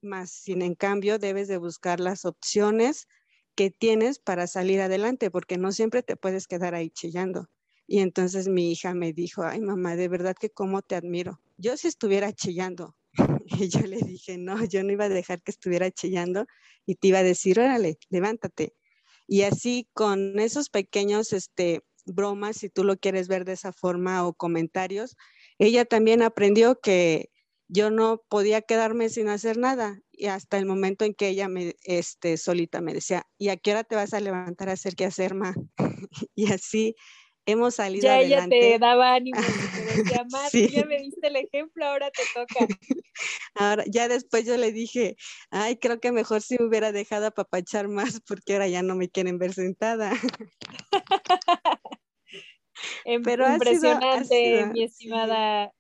más 0.01 0.31
sin 0.31 0.63
en 0.63 0.75
cambio 0.75 1.19
debes 1.19 1.49
de 1.49 1.59
buscar 1.59 2.01
las 2.01 2.25
opciones 2.25 3.09
que 3.55 3.71
tienes 3.71 4.19
para 4.19 4.47
salir 4.47 4.81
adelante, 4.81 5.31
porque 5.31 5.59
no 5.59 5.73
siempre 5.73 6.03
te 6.03 6.17
puedes 6.17 6.47
quedar 6.47 6.75
ahí 6.75 6.91
chillando. 6.91 7.49
Y 7.87 8.01
entonces 8.01 8.49
mi 8.49 8.71
hija 8.71 8.95
me 8.95 9.13
dijo, 9.13 9.43
ay 9.43 9.61
mamá, 9.61 9.97
de 9.97 10.09
verdad 10.09 10.37
que 10.39 10.51
cómo 10.51 10.83
te 10.83 10.95
admiro. 10.95 11.41
Yo 11.57 11.77
si 11.77 11.89
estuviera 11.89 12.33
chillando, 12.33 12.97
y 13.47 13.69
yo 13.69 13.81
le 13.81 13.99
dije, 13.99 14.39
no, 14.39 14.65
yo 14.65 14.83
no 14.85 14.93
iba 14.93 15.07
a 15.07 15.09
dejar 15.09 15.43
que 15.43 15.51
estuviera 15.51 15.91
chillando 15.91 16.47
y 16.85 16.97
te 16.97 17.09
iba 17.09 17.19
a 17.19 17.23
decir, 17.23 17.59
órale, 17.59 17.99
levántate. 18.11 18.75
Y 19.27 19.43
así 19.43 19.89
con 19.93 20.39
esos 20.39 20.69
pequeños 20.69 21.33
este, 21.33 21.83
bromas, 22.07 22.57
si 22.57 22.71
tú 22.71 22.85
lo 22.85 22.97
quieres 22.97 23.29
ver 23.29 23.45
de 23.45 23.53
esa 23.53 23.73
forma, 23.73 24.27
o 24.27 24.35
comentarios, 24.35 25.17
ella 25.59 25.85
también 25.85 26.23
aprendió 26.23 26.81
que 26.81 27.31
yo 27.69 27.91
no 27.91 28.23
podía 28.29 28.63
quedarme 28.63 29.09
sin 29.09 29.29
hacer 29.29 29.59
nada 29.59 30.01
y 30.13 30.27
hasta 30.27 30.59
el 30.59 30.67
momento 30.67 31.05
en 31.05 31.15
que 31.15 31.29
ella 31.29 31.49
me, 31.49 31.75
este, 31.83 32.37
solita 32.37 32.81
me 32.81 32.95
decía, 32.95 33.27
¿y 33.39 33.49
a 33.49 33.57
qué 33.57 33.73
hora 33.73 33.85
te 33.85 33.97
vas 33.97 34.15
a 34.15 34.21
levantar 34.21 34.69
a 34.69 34.73
hacer 34.73 34.95
qué 34.95 35.05
hacer, 35.05 35.35
ma? 35.35 35.55
y 36.35 36.53
así 36.53 36.95
hemos 37.47 37.77
salido 37.77 38.05
ya 38.05 38.17
adelante. 38.17 38.57
ella 38.59 38.79
te 38.79 38.79
daba 38.79 39.15
ánimo, 39.15 39.39
te 39.39 39.83
decía, 39.97 40.27
ya 40.69 40.85
me 40.85 40.99
diste 40.99 41.29
el 41.29 41.37
ejemplo, 41.37 41.87
ahora 41.87 42.11
te 42.11 42.23
toca. 42.35 42.67
ahora, 43.55 43.85
ya 43.87 44.09
después 44.09 44.45
yo 44.45 44.57
le 44.57 44.73
dije, 44.73 45.17
ay, 45.51 45.77
creo 45.77 46.01
que 46.01 46.13
mejor 46.13 46.43
si 46.43 46.57
me 46.59 46.67
hubiera 46.67 46.93
dejado 46.93 47.27
apapachar 47.27 47.89
más 47.89 48.21
porque 48.27 48.55
ahora 48.55 48.69
ya 48.69 48.83
no 48.83 48.97
me 48.97 49.09
quieren 49.09 49.39
ver 49.39 49.55
sentada. 49.55 50.13
Pero 53.25 53.51
impresionante, 53.51 54.67
mi 54.73 54.83
estimada. 54.83 55.73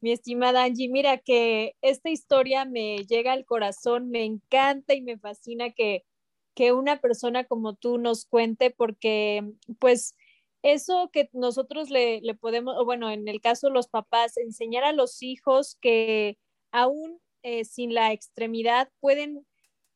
Mi 0.00 0.12
estimada 0.12 0.64
Angie, 0.64 0.90
mira 0.90 1.16
que 1.16 1.76
esta 1.80 2.10
historia 2.10 2.66
me 2.66 3.06
llega 3.06 3.32
al 3.32 3.46
corazón, 3.46 4.10
me 4.10 4.24
encanta 4.24 4.92
y 4.92 5.00
me 5.00 5.16
fascina 5.16 5.70
que, 5.70 6.04
que 6.54 6.72
una 6.72 7.00
persona 7.00 7.44
como 7.44 7.74
tú 7.74 7.96
nos 7.96 8.26
cuente 8.26 8.70
porque 8.70 9.42
pues 9.78 10.14
eso 10.64 11.10
que 11.12 11.28
nosotros 11.32 11.90
le, 11.90 12.20
podemos, 12.40 12.74
o 12.78 12.84
bueno, 12.84 13.10
en 13.10 13.28
el 13.28 13.40
caso 13.40 13.68
de 13.68 13.74
los 13.74 13.88
papás, 13.88 14.36
enseñar 14.38 14.84
a 14.84 14.92
los 14.92 15.22
hijos 15.22 15.76
que 15.80 16.38
aún 16.70 17.20
eh, 17.42 17.64
sin 17.64 17.94
la 17.94 18.12
extremidad 18.12 18.90
pueden 19.00 19.46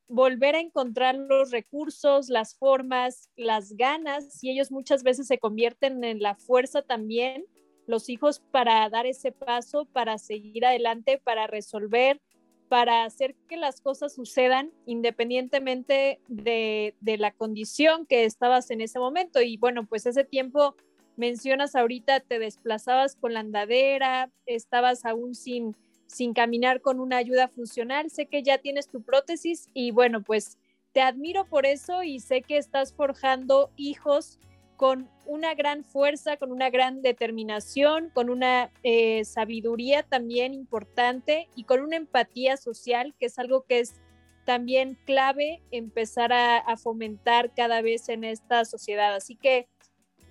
volver 0.08 0.56
a 0.56 0.60
encontrar 0.60 1.14
los 1.14 1.50
recursos, 1.50 2.28
las 2.28 2.56
formas, 2.56 3.30
las 3.36 3.76
ganas, 3.76 4.42
y 4.42 4.50
ellos 4.50 4.70
muchas 4.70 5.02
veces 5.02 5.26
se 5.26 5.38
convierten 5.38 6.02
en 6.02 6.20
la 6.20 6.34
fuerza 6.34 6.82
también, 6.82 7.44
los 7.86 8.08
hijos, 8.08 8.42
para 8.50 8.88
dar 8.88 9.06
ese 9.06 9.32
paso, 9.32 9.86
para 9.86 10.18
seguir 10.18 10.66
adelante, 10.66 11.20
para 11.22 11.46
resolver, 11.46 12.20
para 12.68 13.04
hacer 13.04 13.34
que 13.48 13.56
las 13.56 13.80
cosas 13.80 14.14
sucedan 14.14 14.70
independientemente 14.86 16.20
de, 16.28 16.94
la 17.00 17.32
condición 17.32 18.06
que 18.06 18.24
estabas 18.24 18.70
en 18.70 18.80
ese 18.80 18.98
momento. 18.98 19.40
Y 19.40 19.56
bueno, 19.56 19.86
pues 19.86 20.06
ese 20.06 20.24
tiempo 20.24 20.76
mencionas 21.16 21.74
ahorita, 21.74 22.20
te 22.20 22.38
desplazabas 22.38 23.16
con 23.16 23.32
la 23.34 23.40
andadera, 23.40 24.30
estabas 24.46 25.04
aún 25.04 25.34
sin, 25.34 25.74
sin 26.08 26.34
caminar 26.34 26.80
con 26.80 26.98
una 26.98 27.18
ayuda 27.18 27.46
funcional, 27.48 28.10
sé 28.10 28.26
que 28.26 28.42
ya 28.42 28.58
tienes 28.58 28.88
tu 28.88 29.02
prótesis 29.02 29.68
y 29.74 29.92
bueno, 29.92 30.22
pues 30.22 30.58
te 30.92 31.00
admiro 31.00 31.44
por 31.46 31.66
eso 31.66 32.02
y 32.02 32.18
sé 32.18 32.42
que 32.42 32.56
estás 32.56 32.92
forjando 32.92 33.70
hijos 33.76 34.40
con 34.76 35.10
una 35.26 35.54
gran 35.54 35.84
fuerza, 35.84 36.36
con 36.36 36.50
una 36.50 36.70
gran 36.70 37.02
determinación, 37.02 38.10
con 38.14 38.30
una 38.30 38.70
eh, 38.82 39.24
sabiduría 39.24 40.02
también 40.02 40.54
importante 40.54 41.48
y 41.54 41.64
con 41.64 41.80
una 41.82 41.96
empatía 41.96 42.56
social, 42.56 43.14
que 43.18 43.26
es 43.26 43.38
algo 43.38 43.64
que 43.64 43.80
es 43.80 44.00
también 44.44 44.96
clave 45.04 45.62
empezar 45.72 46.32
a, 46.32 46.76
fomentar 46.78 47.52
cada 47.54 47.82
vez 47.82 48.08
en 48.08 48.24
esta 48.24 48.64
sociedad. 48.64 49.14
Así 49.14 49.34
que 49.36 49.68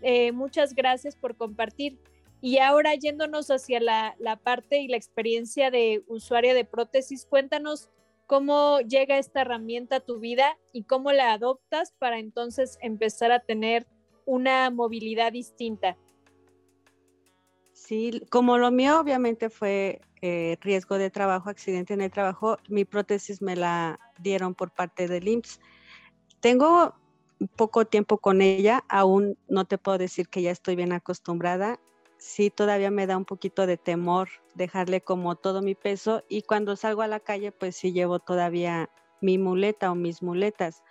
eh, 0.02 0.32
muchas 0.32 0.74
gracias 0.74 1.16
por 1.16 1.36
compartir. 1.36 2.00
Y 2.42 2.60
ahora 2.60 2.94
yéndonos 2.96 3.50
hacia 3.50 3.80
la, 3.80 4.16
la 4.20 4.36
parte 4.38 4.80
y 4.80 4.88
la 4.88 4.98
experiencia 4.98 5.72
de 5.72 6.04
usuaria 6.08 6.54
de 6.54 6.66
prótesis, 6.66 7.26
cuéntanos 7.26 7.90
cómo 8.28 8.80
llega 8.82 9.18
esta 9.18 9.42
herramienta 9.42 9.98
a 9.98 10.00
tu 10.02 10.20
vida 10.20 10.58
y 10.72 10.84
cómo 10.84 11.12
la 11.14 11.34
adoptas 11.34 11.94
para 11.98 12.20
entonces 12.20 12.78
empezar 12.82 13.32
a 13.32 13.40
tener 13.40 13.88
una 14.26 14.70
movilidad 14.70 15.32
distinta. 15.32 15.98
Sí, 17.74 18.22
como 18.30 18.58
lo 18.58 18.70
mío 18.70 19.00
obviamente 19.00 19.50
fue 19.50 20.02
eh, 20.22 20.58
riesgo 20.62 20.98
de 20.98 21.10
trabajo, 21.10 21.50
accidente 21.50 21.94
en 21.94 22.02
el 22.02 22.12
trabajo, 22.12 22.58
mi 22.68 22.86
prótesis 22.86 23.42
me 23.42 23.56
la 23.56 24.00
dieron 24.20 24.56
por 24.56 24.72
parte 24.72 25.08
del 25.08 25.28
IMSS. 25.28 25.60
Tengo 26.40 26.96
poco 27.56 27.86
tiempo 27.86 28.18
con 28.18 28.42
ella, 28.42 28.84
aún 28.90 29.38
no 29.48 29.66
te 29.66 29.78
puedo 29.78 29.98
decir 29.98 30.28
que 30.28 30.42
ya 30.42 30.52
estoy 30.52 30.76
bien 30.76 30.92
acostumbrada. 30.92 31.80
Sí, 32.20 32.50
todavía 32.50 32.92
me 32.92 33.08
da 33.08 33.18
un 33.18 33.26
poquito 33.26 33.68
de 33.68 33.78
temor 33.78 34.30
dejarle 34.56 35.02
como 35.02 35.36
todo 35.36 35.62
mi 35.62 35.76
peso 35.76 36.24
y 36.28 36.42
cuando 36.42 36.76
salgo 36.76 37.02
a 37.04 37.08
la 37.08 37.20
calle 37.20 37.52
pues 37.52 37.76
sí 37.76 37.94
llevo 37.94 38.20
todavía 38.20 38.90
mi 39.22 39.38
muleta 39.38 39.92
o 39.92 39.96
mis 39.96 40.22
muletas. 40.24 40.84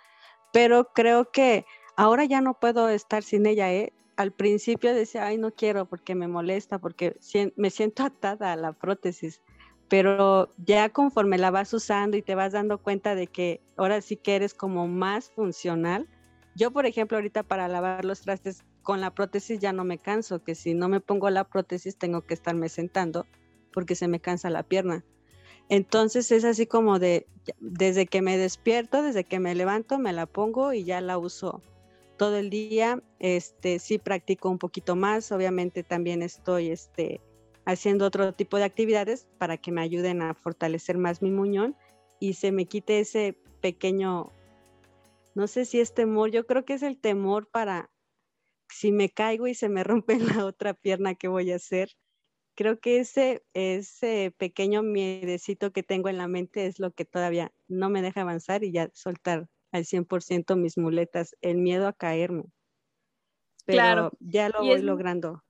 Pero 0.53 0.89
creo 0.93 1.31
que 1.31 1.65
Ahora 1.97 2.25
ya 2.25 2.41
no 2.41 2.53
puedo 2.53 2.89
estar 2.89 3.23
sin 3.23 3.47
ella, 3.47 3.73
¿eh? 3.73 3.91
Al 4.17 4.31
principio 4.31 4.93
decía, 4.93 5.25
ay, 5.25 5.39
no 5.39 5.51
quiero 5.51 5.87
porque 5.87 6.13
me 6.13 6.27
molesta, 6.27 6.77
porque 6.77 7.17
me 7.55 7.71
siento 7.71 8.03
atada 8.03 8.53
a 8.53 8.55
la 8.55 8.73
prótesis, 8.73 9.41
pero 9.89 10.53
ya 10.57 10.89
conforme 10.89 11.39
la 11.39 11.49
vas 11.49 11.73
usando 11.73 12.15
y 12.15 12.21
te 12.21 12.35
vas 12.35 12.53
dando 12.53 12.77
cuenta 12.77 13.15
de 13.15 13.25
que 13.25 13.61
ahora 13.77 13.99
sí 14.01 14.15
que 14.15 14.35
eres 14.35 14.53
como 14.53 14.87
más 14.87 15.31
funcional. 15.31 16.07
Yo, 16.55 16.69
por 16.69 16.85
ejemplo, 16.85 17.17
ahorita 17.17 17.41
para 17.41 17.67
lavar 17.67 18.05
los 18.05 18.21
trastes 18.21 18.63
con 18.87 19.01
la 19.01 19.11
prótesis 19.11 19.59
ya 19.59 19.73
no 19.73 19.83
me 19.83 19.97
canso, 19.97 20.41
que 20.41 20.55
si 20.55 20.73
no 20.73 20.87
me 20.87 21.01
pongo 21.01 21.29
la 21.29 21.43
prótesis 21.43 21.97
tengo 21.97 22.21
que 22.21 22.33
estarme 22.33 22.69
sentando 22.69 23.25
porque 23.73 23.95
se 23.95 24.07
me 24.07 24.21
cansa 24.21 24.49
la 24.49 24.63
pierna. 24.63 25.03
Entonces 25.67 26.31
es 26.31 26.45
así 26.45 26.67
como 26.67 26.97
de, 26.97 27.27
desde 27.59 28.05
que 28.05 28.21
me 28.21 28.37
despierto, 28.37 29.03
desde 29.03 29.25
que 29.25 29.39
me 29.39 29.55
levanto, 29.55 29.99
me 29.99 30.13
la 30.13 30.25
pongo 30.25 30.71
y 30.71 30.85
ya 30.85 31.01
la 31.01 31.17
uso 31.17 31.61
todo 32.15 32.37
el 32.37 32.49
día. 32.49 33.03
Este, 33.19 33.79
sí 33.79 33.97
practico 33.97 34.49
un 34.49 34.57
poquito 34.57 34.95
más. 34.95 35.33
Obviamente 35.33 35.83
también 35.83 36.23
estoy 36.23 36.69
este, 36.69 37.19
haciendo 37.65 38.05
otro 38.05 38.31
tipo 38.31 38.55
de 38.55 38.63
actividades 38.63 39.27
para 39.37 39.57
que 39.57 39.73
me 39.73 39.81
ayuden 39.81 40.21
a 40.21 40.33
fortalecer 40.33 40.97
más 40.97 41.21
mi 41.21 41.31
muñón 41.31 41.75
y 42.21 42.35
se 42.35 42.53
me 42.53 42.67
quite 42.67 43.01
ese 43.01 43.37
pequeño, 43.59 44.31
no 45.35 45.47
sé 45.47 45.65
si 45.65 45.81
es 45.81 45.93
temor, 45.93 46.31
yo 46.31 46.47
creo 46.47 46.63
que 46.63 46.75
es 46.75 46.83
el 46.83 46.97
temor 46.97 47.47
para 47.47 47.89
si 48.69 48.91
me 48.91 49.09
caigo 49.09 49.47
y 49.47 49.53
se 49.53 49.69
me 49.69 49.83
rompe 49.83 50.17
la 50.43 50.45
otra 50.45 50.73
pierna, 50.73 51.15
¿qué 51.15 51.27
voy 51.27 51.51
a 51.51 51.55
hacer? 51.55 51.91
Creo 52.55 52.79
que 52.79 52.99
ese, 52.99 53.43
ese 53.53 54.33
pequeño 54.37 54.81
miedecito 54.81 55.71
que 55.71 55.83
tengo 55.83 56.09
en 56.09 56.17
la 56.17 56.27
mente 56.27 56.65
es 56.65 56.79
lo 56.79 56.91
que 56.91 57.05
todavía 57.05 57.53
no 57.67 57.89
me 57.89 58.01
deja 58.01 58.21
avanzar 58.21 58.63
y 58.63 58.71
ya 58.71 58.89
soltar 58.93 59.47
al 59.71 59.85
100% 59.85 60.55
mis 60.55 60.77
muletas, 60.77 61.35
el 61.41 61.57
miedo 61.57 61.87
a 61.87 61.93
caerme. 61.93 62.45
Pero 63.65 63.77
claro. 63.77 64.11
ya 64.19 64.49
lo 64.49 64.63
voy 64.63 64.81
logrando. 64.81 65.43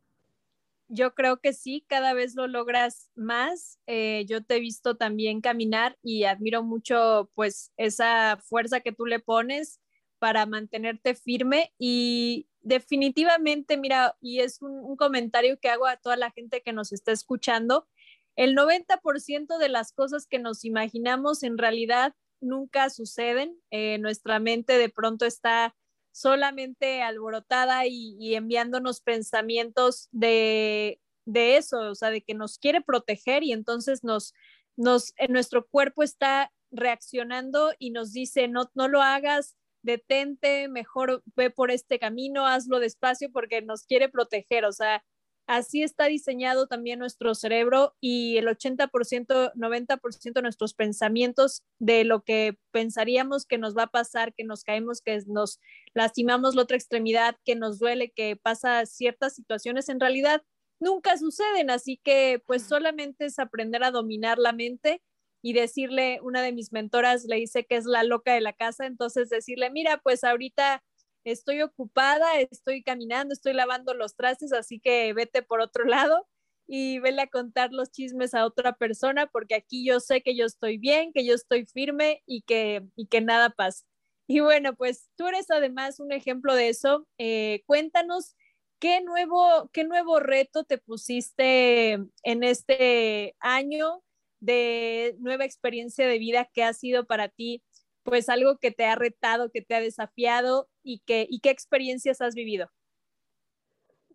Yo 0.90 1.14
creo 1.14 1.40
que 1.40 1.54
sí, 1.54 1.86
cada 1.88 2.14
vez 2.14 2.36
lo 2.36 2.48
logras 2.48 3.12
más. 3.16 3.80
Eh, 3.88 4.26
yo 4.28 4.44
te 4.44 4.56
he 4.56 4.60
visto 4.60 4.96
también 4.96 5.42
caminar 5.42 5.98
y 6.02 6.24
admiro 6.24 6.64
mucho 6.64 7.30
pues 7.36 7.72
esa 7.78 8.40
fuerza 8.42 8.80
que 8.80 8.92
tú 8.92 9.06
le 9.06 9.20
pones 9.20 9.82
para 10.18 10.46
mantenerte 10.46 11.14
firme 11.14 11.74
y 11.78 12.48
definitivamente, 12.68 13.78
mira, 13.78 14.16
y 14.20 14.42
es 14.42 14.62
un, 14.62 14.96
comentario 14.98 15.60
que 15.60 15.70
hago 15.70 15.88
a 15.88 15.98
toda 15.98 16.18
la 16.18 16.32
gente 16.32 16.62
que 16.62 16.74
nos 16.74 16.92
está 16.92 17.12
escuchando, 17.12 17.88
el 18.36 18.56
90% 18.56 19.58
de 19.58 19.70
las 19.70 19.94
cosas 19.94 20.28
que 20.28 20.38
nos 20.40 20.64
imaginamos 20.66 21.44
en 21.44 21.58
realidad 21.58 22.14
nunca 22.40 22.90
suceden. 22.90 23.60
Eh, 23.72 23.98
nuestra 23.98 24.40
mente 24.40 24.78
de 24.78 24.90
pronto 24.90 25.26
está 25.26 25.76
solamente 26.12 27.02
alborotada 27.02 27.88
y, 27.88 28.36
enviándonos 28.36 29.02
pensamientos 29.02 30.10
de, 30.12 31.00
eso, 31.26 31.80
o 31.80 31.96
sea, 31.96 32.12
de 32.12 32.22
que 32.22 32.34
nos 32.34 32.60
quiere 32.60 32.82
proteger 32.82 33.44
y 33.44 33.54
entonces 33.54 34.04
nos, 34.04 34.34
nos, 34.76 35.14
nuestro 35.30 35.68
cuerpo 35.68 36.04
está 36.04 36.52
reaccionando 36.72 37.74
y 37.80 37.92
nos 37.92 38.14
dice, 38.14 38.48
no, 38.48 38.70
no 38.76 38.88
lo 38.88 39.02
hagas, 39.02 39.57
detente, 39.82 40.68
mejor 40.68 41.24
ve 41.36 41.50
por 41.50 41.72
este 41.72 42.00
camino, 42.00 42.48
hazlo 42.48 42.80
despacio 42.80 43.32
porque 43.32 43.62
nos 43.62 43.86
quiere 43.86 44.10
proteger, 44.10 44.66
o 44.66 44.72
sea, 44.72 45.04
así 45.48 45.82
está 45.82 46.06
diseñado 46.06 46.68
también 46.68 47.00
nuestro 47.00 47.34
cerebro 47.34 47.96
y 48.02 48.38
el 48.38 48.48
80%, 48.48 49.54
90% 49.56 50.34
de 50.34 50.42
nuestros 50.42 50.74
pensamientos 50.74 51.64
de 51.80 52.04
lo 52.04 52.24
que 52.24 52.58
pensaríamos 52.72 53.46
que 53.46 53.58
nos 53.58 53.76
va 53.76 53.84
a 53.84 53.92
pasar, 53.92 54.34
que 54.36 54.44
nos 54.44 54.64
caemos, 54.64 55.02
que 55.02 55.20
nos 55.26 55.60
lastimamos 55.94 56.56
la 56.56 56.64
otra 56.64 56.78
extremidad, 56.78 57.38
que 57.46 57.56
nos 57.56 57.80
duele, 57.80 58.12
que 58.12 58.36
pasa 58.36 58.86
ciertas 58.86 59.36
situaciones, 59.36 59.88
en 59.90 60.02
realidad 60.02 60.44
nunca 60.80 61.18
suceden, 61.18 61.70
así 61.70 62.00
que 62.04 62.44
pues 62.46 62.64
solamente 62.64 63.26
es 63.26 63.40
aprender 63.40 63.84
a 63.84 63.92
dominar 63.92 64.38
la 64.38 64.52
mente 64.52 65.02
y 65.42 65.54
decirle, 65.54 66.20
una 66.22 66.42
de 66.42 66.52
mis 66.52 66.72
mentoras 66.72 67.26
le 67.26 67.38
dice 67.38 67.66
que 67.66 67.76
es 67.76 67.86
la 67.86 68.04
loca 68.04 68.34
de 68.34 68.42
la 68.42 68.54
casa, 68.54 68.86
entonces 68.86 69.30
decirle, 69.30 69.70
mira, 69.70 70.00
pues 70.04 70.24
ahorita 70.24 70.84
estoy 71.24 71.62
ocupada, 71.62 72.40
estoy 72.40 72.84
caminando, 72.84 73.34
estoy 73.34 73.54
lavando 73.54 73.94
los 73.94 74.16
trastes, 74.16 74.54
así 74.54 74.80
que 74.80 75.14
vete 75.14 75.42
por 75.42 75.62
otro 75.62 75.86
lado 75.86 76.28
y 76.68 77.00
vele 77.00 77.22
a 77.22 77.28
contar 77.28 77.72
los 77.72 77.92
chismes 77.92 78.34
a 78.34 78.46
otra 78.46 78.74
persona, 78.74 79.28
porque 79.28 79.56
aquí 79.56 79.86
yo 79.86 80.00
sé 80.00 80.22
que 80.22 80.36
yo 80.36 80.46
estoy 80.46 80.78
bien, 80.78 81.14
que 81.14 81.26
yo 81.26 81.34
estoy 81.34 81.66
firme 81.66 82.24
y 82.26 82.42
que, 82.42 82.84
y 82.96 83.08
que 83.08 83.22
nada 83.22 83.50
pasa. 83.52 83.86
Y 84.28 84.42
bueno, 84.42 84.76
pues 84.76 85.10
tú 85.16 85.28
eres 85.28 85.50
además 85.50 86.00
un 86.02 86.12
ejemplo 86.12 86.54
de 86.54 86.70
eso. 86.70 87.08
Eh, 87.18 87.64
cuéntanos 87.66 88.36
qué 88.80 89.02
nuevo, 89.02 89.70
qué 89.72 89.86
nuevo 89.86 90.20
reto 90.20 90.66
te 90.66 90.78
pusiste 90.78 91.94
en 92.24 92.44
este 92.44 93.36
año 93.40 94.04
de 94.40 95.16
nueva 95.20 95.46
experiencia 95.46 96.08
de 96.08 96.20
vida 96.20 96.50
que 96.54 96.64
ha 96.64 96.74
sido 96.74 97.06
para 97.06 97.30
ti 97.30 97.64
pues 98.08 98.30
algo 98.30 98.58
que 98.58 98.72
te 98.72 98.86
ha 98.86 98.96
retado, 98.96 99.52
que 99.52 99.62
te 99.62 99.76
ha 99.76 99.82
desafiado 99.82 100.70
y, 100.82 101.00
que, 101.06 101.28
y 101.30 101.42
qué 101.42 101.50
experiencias 101.50 102.22
has 102.22 102.36
vivido? 102.36 102.70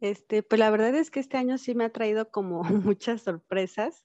Este, 0.00 0.42
pues 0.42 0.58
la 0.58 0.70
verdad 0.70 0.94
es 0.94 1.10
que 1.10 1.20
este 1.20 1.36
año 1.36 1.58
sí 1.58 1.74
me 1.74 1.84
ha 1.84 1.92
traído 1.92 2.30
como 2.30 2.62
muchas 2.96 3.20
sorpresas. 3.20 4.02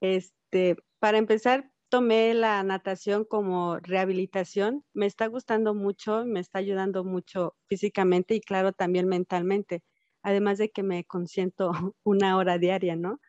Este, 0.00 0.76
para 1.00 1.18
empezar, 1.18 1.70
tomé 1.90 2.32
la 2.32 2.62
natación 2.62 3.26
como 3.26 3.78
rehabilitación. 3.78 4.86
Me 4.94 5.04
está 5.04 5.26
gustando 5.26 5.74
mucho, 5.74 6.24
me 6.24 6.40
está 6.40 6.58
ayudando 6.58 7.04
mucho 7.04 7.56
físicamente 7.68 8.34
y 8.34 8.40
claro, 8.40 8.72
también 8.72 9.06
mentalmente. 9.06 9.82
Además 10.22 10.56
de 10.56 10.70
que 10.70 10.82
me 10.82 11.04
consiento 11.04 11.72
una 12.04 12.38
hora 12.38 12.56
diaria, 12.56 12.96
¿no? 12.96 13.20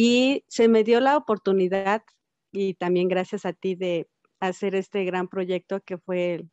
Y 0.00 0.44
se 0.46 0.68
me 0.68 0.84
dio 0.84 1.00
la 1.00 1.16
oportunidad 1.16 2.04
y 2.52 2.74
también 2.74 3.08
gracias 3.08 3.44
a 3.44 3.52
ti 3.52 3.74
de 3.74 4.08
hacer 4.38 4.76
este 4.76 5.04
gran 5.04 5.26
proyecto 5.26 5.80
que 5.80 5.98
fue 5.98 6.34
el 6.34 6.50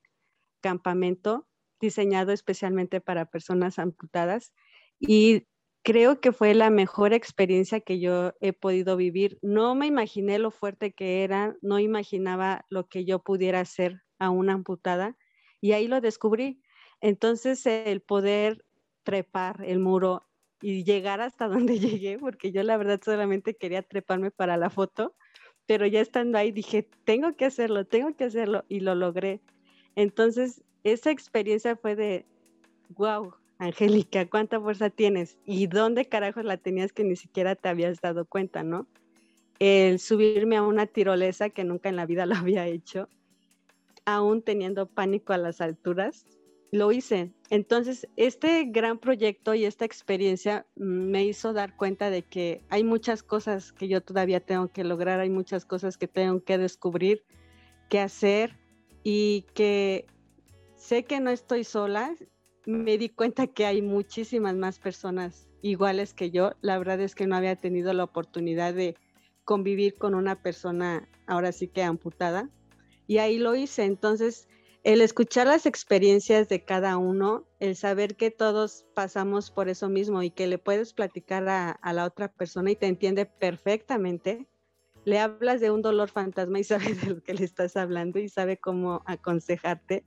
campamento 0.62 1.48
diseñado 1.80 2.32
especialmente 2.32 3.02
para 3.02 3.30
personas 3.30 3.78
amputadas 3.78 4.52
y 5.00 5.46
creo 5.84 6.22
que 6.22 6.32
fue 6.32 6.56
la 6.56 6.72
mejor 6.72 7.14
experiencia 7.14 7.82
que 7.82 8.00
yo 8.00 8.34
he 8.42 8.52
podido 8.52 8.98
vivir. 8.98 9.38
No 9.44 9.76
me 9.76 9.86
imaginé 9.86 10.40
lo 10.40 10.50
fuerte 10.50 10.94
que 10.96 11.24
era, 11.24 11.56
no 11.62 11.78
imaginaba 11.78 12.66
lo 12.70 12.88
que 12.88 13.06
yo 13.06 13.20
pudiera 13.20 13.60
hacer 13.60 14.02
a 14.18 14.32
una 14.32 14.54
amputada 14.54 15.18
y 15.62 15.74
ahí 15.74 15.88
lo 15.88 16.02
descubrí. 16.02 16.64
Entonces 17.00 17.64
el 17.68 18.02
poder 18.02 18.66
trepar 19.04 19.64
el 19.64 19.78
muro 19.78 20.24
y 20.62 20.84
llegar 20.84 21.22
hasta 21.22 21.48
donde 21.50 21.80
llegué, 21.80 22.18
porque 22.20 22.52
yo 22.52 22.64
la 22.64 22.78
verdad 22.78 23.02
solamente 23.04 23.56
quería 23.56 23.82
treparme 23.82 24.32
para 24.32 24.58
la 24.58 24.70
foto, 24.70 25.16
pero 25.66 25.88
ya 25.88 26.02
estando 26.02 26.38
ahí 26.38 26.52
dije, 26.52 26.88
tengo 27.06 27.36
que 27.36 27.46
hacerlo, 27.46 27.86
tengo 27.86 28.16
que 28.16 28.26
hacerlo 28.26 28.66
y 28.70 28.82
lo 28.82 28.96
logré. 28.96 29.42
Entonces, 29.96 30.64
esa 30.84 31.12
experiencia 31.12 31.76
fue 31.76 31.96
de, 31.96 32.26
wow, 32.90 33.34
Angélica, 33.58 34.30
¿cuánta 34.30 34.60
fuerza 34.60 34.90
tienes? 34.90 35.38
¿Y 35.46 35.68
dónde 35.68 36.06
carajos 36.06 36.44
la 36.44 36.58
tenías 36.58 36.92
que 36.92 37.04
ni 37.04 37.16
siquiera 37.16 37.56
te 37.56 37.70
habías 37.70 38.02
dado 38.02 38.26
cuenta, 38.26 38.64
no? 38.64 38.88
El 39.60 40.00
subirme 40.00 40.58
a 40.58 40.64
una 40.64 40.86
tirolesa 40.86 41.50
que 41.50 41.64
nunca 41.64 41.90
en 41.90 41.96
la 41.96 42.06
vida 42.06 42.26
lo 42.26 42.36
había 42.36 42.68
hecho, 42.68 43.08
aún 44.06 44.44
teniendo 44.44 44.88
pánico 44.88 45.34
a 45.34 45.38
las 45.38 45.62
alturas, 45.62 46.26
lo 46.76 46.92
hice. 46.92 47.32
Entonces, 47.50 48.08
este 48.18 48.66
gran 48.66 49.00
proyecto 49.00 49.54
y 49.56 49.66
esta 49.66 49.86
experiencia 49.86 50.68
me 50.76 51.26
hizo 51.26 51.54
dar 51.54 51.76
cuenta 51.76 52.10
de 52.10 52.24
que 52.24 52.62
hay 52.70 52.84
muchas 52.84 53.24
cosas 53.24 53.72
que 53.72 53.88
yo 53.88 54.02
todavía 54.02 54.40
tengo 54.40 54.68
que 54.72 54.84
lograr, 54.84 55.20
hay 55.20 55.30
muchas 55.30 55.66
cosas 55.66 55.98
que 55.98 56.08
tengo 56.08 56.44
que 56.44 56.58
descubrir, 56.58 57.24
que 57.90 58.00
hacer 58.00 58.58
y 59.04 59.46
que 59.54 60.06
sé 60.76 61.06
que 61.06 61.20
no 61.20 61.30
estoy 61.30 61.64
sola. 61.64 62.16
Me 62.66 62.98
di 62.98 63.10
cuenta 63.10 63.48
que 63.48 63.66
hay 63.66 63.82
muchísimas 63.82 64.56
más 64.56 64.80
personas 64.80 65.48
iguales 65.62 66.14
que 66.14 66.32
yo. 66.32 66.54
La 66.62 66.78
verdad 66.78 67.00
es 67.00 67.16
que 67.16 67.28
no 67.28 67.36
había 67.36 67.56
tenido 67.56 67.94
la 67.94 68.04
oportunidad 68.04 68.74
de 68.74 68.96
convivir 69.44 69.96
con 69.96 70.16
una 70.16 70.42
persona 70.42 71.08
ahora 71.28 71.52
sí 71.52 71.68
que 71.68 71.84
amputada. 71.84 72.50
Y 73.08 73.20
ahí 73.20 73.38
lo 73.38 73.56
hice. 73.56 73.84
Entonces, 73.84 74.48
el 74.86 75.02
escuchar 75.02 75.48
las 75.48 75.66
experiencias 75.66 76.48
de 76.48 76.64
cada 76.64 76.98
uno, 76.98 77.44
el 77.60 77.76
saber 77.76 78.16
que 78.16 78.30
todos 78.30 78.86
pasamos 78.94 79.50
por 79.50 79.68
eso 79.68 79.90
mismo 79.90 80.22
y 80.22 80.30
que 80.30 80.46
le 80.46 80.60
puedes 80.60 80.94
platicar 80.94 81.50
a, 81.50 81.80
la 81.92 82.06
otra 82.06 82.28
persona 82.28 82.70
y 82.70 82.76
te 82.76 82.86
entiende 82.86 83.26
perfectamente, 83.26 84.46
le 85.04 85.18
hablas 85.18 85.60
de 85.60 85.72
un 85.72 85.82
dolor 85.82 86.10
fantasma 86.12 86.60
y 86.60 86.64
sabe 86.64 86.94
de 86.94 87.16
lo 87.16 87.24
que 87.24 87.34
le 87.34 87.46
estás 87.46 87.76
hablando 87.78 88.20
y 88.20 88.30
sabe 88.30 88.58
cómo 88.58 89.02
aconsejarte. 89.08 90.04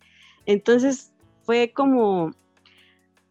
Entonces 0.46 1.12
fue 1.42 1.72
como 1.74 2.30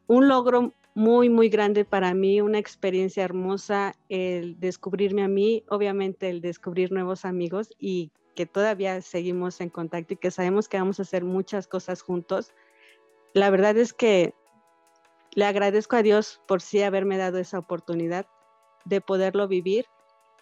un 0.07 0.27
logro 0.27 0.73
muy, 0.95 1.29
muy 1.29 1.47
grande 1.47 1.85
para 1.85 2.13
mí, 2.13 2.41
una 2.41 2.59
experiencia 2.59 3.23
hermosa 3.23 3.95
el 4.09 4.59
descubrirme 4.59 5.23
a 5.23 5.29
mí, 5.29 5.63
obviamente 5.69 6.29
el 6.29 6.41
descubrir 6.41 6.91
nuevos 6.91 7.23
amigos 7.23 7.69
y 7.79 8.11
que 8.37 8.45
todavía 8.45 9.01
seguimos 9.01 9.59
en 9.61 9.69
contacto 9.69 10.13
y 10.13 10.17
que 10.17 10.29
sabemos 10.29 10.69
que 10.69 10.77
vamos 10.77 10.99
a 10.99 11.01
hacer 11.01 11.23
muchas 11.23 11.67
cosas 11.67 12.03
juntos. 12.03 12.53
La 13.33 13.49
verdad 13.49 13.75
es 13.77 13.93
que 13.93 14.35
le 15.33 15.43
agradezco 15.43 15.95
a 15.95 16.03
Dios 16.03 16.39
por 16.47 16.61
sí 16.61 16.83
haberme 16.83 17.17
dado 17.17 17.39
esa 17.39 17.57
oportunidad 17.57 18.27
de 18.85 19.01
poderlo 19.01 19.47
vivir. 19.47 19.85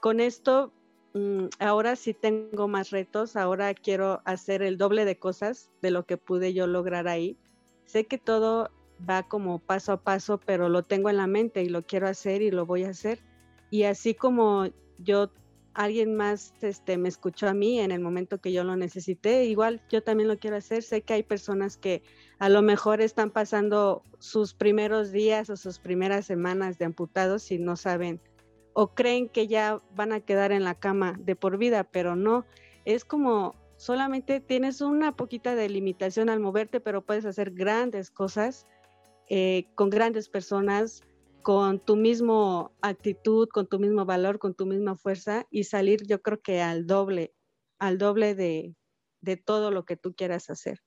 Con 0.02 0.20
esto, 0.20 0.74
mm, 1.14 1.46
ahora 1.60 1.96
sí 1.96 2.14
tengo 2.14 2.68
más 2.68 2.92
retos, 2.92 3.38
ahora 3.38 3.74
quiero 3.74 4.22
hacer 4.26 4.62
el 4.62 4.78
doble 4.78 5.06
de 5.06 5.18
cosas 5.18 5.72
de 5.82 5.92
lo 5.92 6.06
que 6.06 6.18
pude 6.18 6.54
yo 6.54 6.68
lograr 6.68 7.08
ahí. 7.08 7.38
Sé 7.86 8.08
que 8.08 8.18
todo 8.18 8.72
va 9.10 9.24
como 9.24 9.60
paso 9.60 9.94
a 9.94 10.02
paso, 10.04 10.38
pero 10.38 10.68
lo 10.68 10.84
tengo 10.84 11.10
en 11.10 11.16
la 11.16 11.28
mente 11.28 11.64
y 11.64 11.70
lo 11.70 11.84
quiero 11.86 12.10
hacer 12.10 12.42
y 12.42 12.52
lo 12.52 12.66
voy 12.66 12.84
a 12.84 12.90
hacer. 12.90 13.24
Y 13.72 13.84
así 13.84 14.16
como 14.16 14.68
yo 14.98 15.32
alguien 15.76 16.16
más 16.16 16.54
este, 16.62 16.98
me 16.98 17.10
escuchó 17.10 17.48
a 17.48 17.54
mí 17.54 17.80
en 17.80 17.92
el 17.92 18.00
momento 18.00 18.40
que 18.40 18.52
yo 18.52 18.64
lo 18.64 18.76
necesité, 18.76 19.46
igual 19.46 19.82
yo 19.90 20.02
también 20.02 20.30
lo 20.30 20.40
quiero 20.40 20.58
hacer. 20.58 20.84
Sé 20.84 21.02
que 21.02 21.14
hay 21.14 21.24
personas 21.24 21.78
que 21.78 22.02
a 22.40 22.50
lo 22.50 22.62
mejor 22.62 23.02
están 23.02 23.30
pasando 23.30 24.04
sus 24.20 24.54
primeros 24.54 25.12
días 25.12 25.50
o 25.50 25.58
sus 25.58 25.80
primeras 25.80 26.26
semanas 26.26 26.78
de 26.78 26.86
amputados 26.86 27.52
y 27.52 27.60
no 27.60 27.76
saben 27.76 28.22
o 28.74 28.94
creen 28.94 29.30
que 29.30 29.48
ya 29.48 29.82
van 29.96 30.12
a 30.12 30.20
quedar 30.20 30.52
en 30.52 30.66
la 30.66 30.76
cama 30.76 31.16
de 31.20 31.38
por 31.38 31.58
vida, 31.58 31.86
pero 31.86 32.18
no, 32.18 32.46
es 32.84 33.06
como 33.06 33.56
solamente 33.78 34.42
tienes 34.42 34.82
una 34.82 35.16
poquita 35.16 35.56
de 35.56 35.70
limitación 35.70 36.30
al 36.30 36.42
moverte, 36.42 36.82
pero 36.82 37.02
puedes 37.02 37.26
hacer 37.26 37.52
grandes 37.52 38.12
cosas 38.12 38.68
eh, 39.30 39.68
con 39.76 39.90
grandes 39.90 40.28
personas 40.28 41.04
con 41.46 41.80
tu 41.80 41.96
mismo 41.96 42.76
actitud, 42.82 43.48
con 43.50 43.68
tu 43.68 43.78
mismo 43.78 44.04
valor, 44.04 44.40
con 44.40 44.56
tu 44.56 44.66
misma 44.66 44.96
fuerza 44.96 45.46
y 45.52 45.66
salir 45.66 46.02
yo 46.08 46.24
creo 46.24 46.42
que 46.42 46.60
al 46.60 46.88
doble, 46.88 47.36
al 47.78 48.00
doble 48.00 48.34
de, 48.34 48.76
todo 49.46 49.70
lo 49.70 49.86
que 49.86 49.96
tú 49.96 50.16
quieras 50.16 50.50
hacer. 50.50 50.80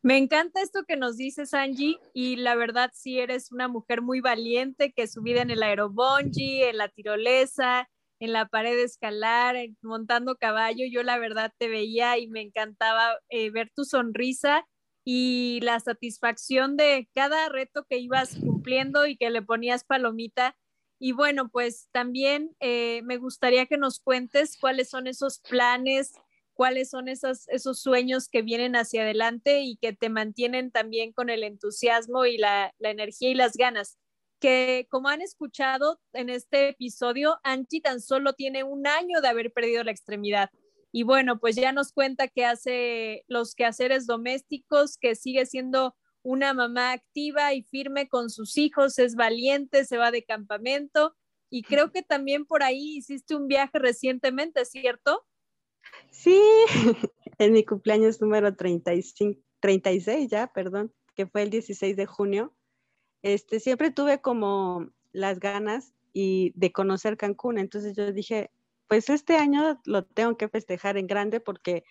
Me 0.00 0.16
encanta 0.16 0.62
esto 0.62 0.84
que 0.86 0.96
nos 0.96 1.16
dices, 1.16 1.52
Angie, 1.52 1.98
y 2.14 2.36
la 2.36 2.54
verdad 2.54 2.92
sí 2.94 3.18
eres 3.18 3.50
una 3.50 3.66
mujer 3.66 4.00
muy 4.00 4.20
valiente 4.20 4.92
que 4.92 5.08
subida 5.08 5.42
en 5.42 5.50
el 5.50 5.64
aerobongi, 5.64 6.62
en 6.62 6.76
la 6.76 6.88
tirolesa, 6.88 7.88
en 8.20 8.32
la 8.32 8.46
pared 8.46 8.76
de 8.76 8.84
escalar, 8.84 9.56
montando 9.82 10.36
caballo. 10.36 10.84
Yo 10.88 11.02
la 11.02 11.18
verdad 11.18 11.52
te 11.58 11.68
veía 11.68 12.16
y 12.16 12.28
me 12.28 12.42
encantaba 12.42 13.18
eh, 13.28 13.50
ver 13.50 13.72
tu 13.74 13.82
sonrisa 13.82 14.64
y 15.12 15.58
la 15.62 15.80
satisfacción 15.80 16.76
de 16.76 17.08
cada 17.12 17.48
reto 17.48 17.84
que 17.90 17.98
ibas 17.98 18.36
cumpliendo 18.36 19.06
y 19.06 19.16
que 19.16 19.28
le 19.30 19.42
ponías 19.42 19.82
palomita. 19.82 20.56
Y 21.00 21.10
bueno, 21.10 21.48
pues 21.50 21.88
también 21.90 22.54
eh, 22.60 23.02
me 23.02 23.16
gustaría 23.16 23.66
que 23.66 23.76
nos 23.76 23.98
cuentes 23.98 24.56
cuáles 24.56 24.88
son 24.88 25.08
esos 25.08 25.40
planes, 25.40 26.12
cuáles 26.52 26.90
son 26.90 27.08
esos, 27.08 27.48
esos 27.48 27.80
sueños 27.82 28.28
que 28.28 28.42
vienen 28.42 28.76
hacia 28.76 29.02
adelante 29.02 29.62
y 29.62 29.78
que 29.78 29.92
te 29.92 30.10
mantienen 30.10 30.70
también 30.70 31.12
con 31.12 31.28
el 31.28 31.42
entusiasmo 31.42 32.24
y 32.24 32.38
la, 32.38 32.72
la 32.78 32.90
energía 32.90 33.30
y 33.30 33.34
las 33.34 33.54
ganas. 33.54 33.98
Que 34.38 34.86
como 34.90 35.08
han 35.08 35.22
escuchado 35.22 36.00
en 36.12 36.30
este 36.30 36.68
episodio, 36.68 37.40
Angie 37.42 37.80
tan 37.80 38.00
solo 38.00 38.34
tiene 38.34 38.62
un 38.62 38.86
año 38.86 39.20
de 39.20 39.26
haber 39.26 39.52
perdido 39.52 39.82
la 39.82 39.90
extremidad 39.90 40.50
Y 40.92 41.04
bueno, 41.04 41.38
pues 41.38 41.56
ya 41.56 41.72
nos 41.72 41.92
cuenta 41.92 42.28
que 42.28 42.44
hace 42.44 43.24
los 43.28 43.54
quehaceres 43.54 44.06
domésticos, 44.06 44.96
que 44.96 45.14
sigue 45.14 45.46
siendo 45.46 45.94
una 46.22 46.52
mamá 46.52 46.92
activa 46.92 47.54
y 47.54 47.62
firme 47.62 48.08
con 48.08 48.30
sus 48.30 48.58
hijos, 48.58 48.98
es 48.98 49.14
valiente, 49.14 49.84
se 49.84 49.96
va 49.96 50.10
de 50.10 50.24
campamento 50.24 51.14
y 51.50 51.62
creo 51.62 51.90
que 51.90 52.02
también 52.02 52.46
por 52.46 52.62
ahí 52.62 52.96
hiciste 52.98 53.34
un 53.34 53.48
viaje 53.48 53.78
recientemente, 53.78 54.64
¿cierto? 54.64 55.26
Sí, 56.10 56.40
en 57.38 57.52
mi 57.52 57.64
cumpleaños 57.64 58.20
número 58.20 58.54
35, 58.54 59.40
36 59.58 60.30
ya, 60.30 60.46
perdón, 60.52 60.94
que 61.14 61.26
fue 61.26 61.42
el 61.42 61.50
16 61.50 61.96
de 61.96 62.06
junio. 62.06 62.54
Este, 63.22 63.60
siempre 63.60 63.90
tuve 63.90 64.20
como 64.20 64.90
las 65.12 65.40
ganas 65.40 65.92
y 66.12 66.52
de 66.54 66.72
conocer 66.72 67.16
Cancún, 67.16 67.58
entonces 67.58 67.96
yo 67.96 68.12
dije, 68.12 68.50
pues 68.90 69.08
este 69.08 69.36
año 69.36 69.80
lo 69.84 70.04
tengo 70.04 70.36
que 70.36 70.48
festejar 70.48 70.96
en 70.96 71.06
grande 71.06 71.38
porque 71.38 71.84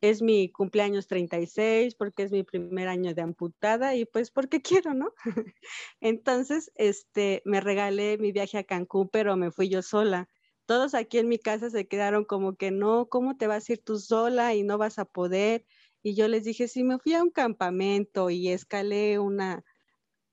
es 0.00 0.22
mi 0.22 0.50
cumpleaños 0.50 1.06
36, 1.06 1.94
porque 1.96 2.22
es 2.22 2.32
mi 2.32 2.44
primer 2.44 2.88
año 2.88 3.14
de 3.14 3.20
amputada 3.20 3.94
y 3.94 4.06
pues 4.06 4.30
porque 4.30 4.62
quiero, 4.62 4.94
¿no? 4.94 5.12
Entonces, 6.00 6.72
este, 6.76 7.42
me 7.44 7.60
regalé 7.60 8.16
mi 8.16 8.32
viaje 8.32 8.56
a 8.56 8.64
Cancún, 8.64 9.10
pero 9.10 9.36
me 9.36 9.50
fui 9.50 9.68
yo 9.68 9.82
sola. 9.82 10.30
Todos 10.64 10.94
aquí 10.94 11.18
en 11.18 11.28
mi 11.28 11.38
casa 11.38 11.68
se 11.68 11.86
quedaron 11.86 12.24
como 12.24 12.56
que 12.56 12.70
no, 12.70 13.10
¿cómo 13.10 13.36
te 13.36 13.46
vas 13.46 13.68
a 13.68 13.74
ir 13.74 13.84
tú 13.84 13.98
sola 13.98 14.54
y 14.54 14.62
no 14.62 14.78
vas 14.78 14.98
a 14.98 15.04
poder? 15.04 15.66
Y 16.02 16.14
yo 16.14 16.26
les 16.26 16.44
dije, 16.44 16.68
sí, 16.68 16.84
me 16.84 16.98
fui 16.98 17.12
a 17.12 17.22
un 17.22 17.30
campamento 17.30 18.30
y 18.30 18.48
escalé 18.48 19.18
una, 19.18 19.62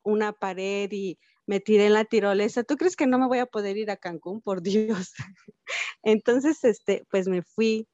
una 0.03 0.31
pared 0.31 0.89
y 0.93 1.19
me 1.47 1.59
tiré 1.59 1.87
en 1.87 1.93
la 1.93 2.05
tirolesa. 2.05 2.63
¿Tú 2.63 2.75
crees 2.77 2.95
que 2.95 3.07
no 3.07 3.17
me 3.17 3.27
voy 3.27 3.39
a 3.39 3.47
poder 3.47 3.77
ir 3.77 3.89
a 3.89 3.97
Cancún? 3.97 4.41
Por 4.41 4.61
Dios. 5.07 5.13
Entonces, 6.03 6.63
este, 6.63 7.05
pues 7.09 7.27
me 7.27 7.41
fui 7.41 7.87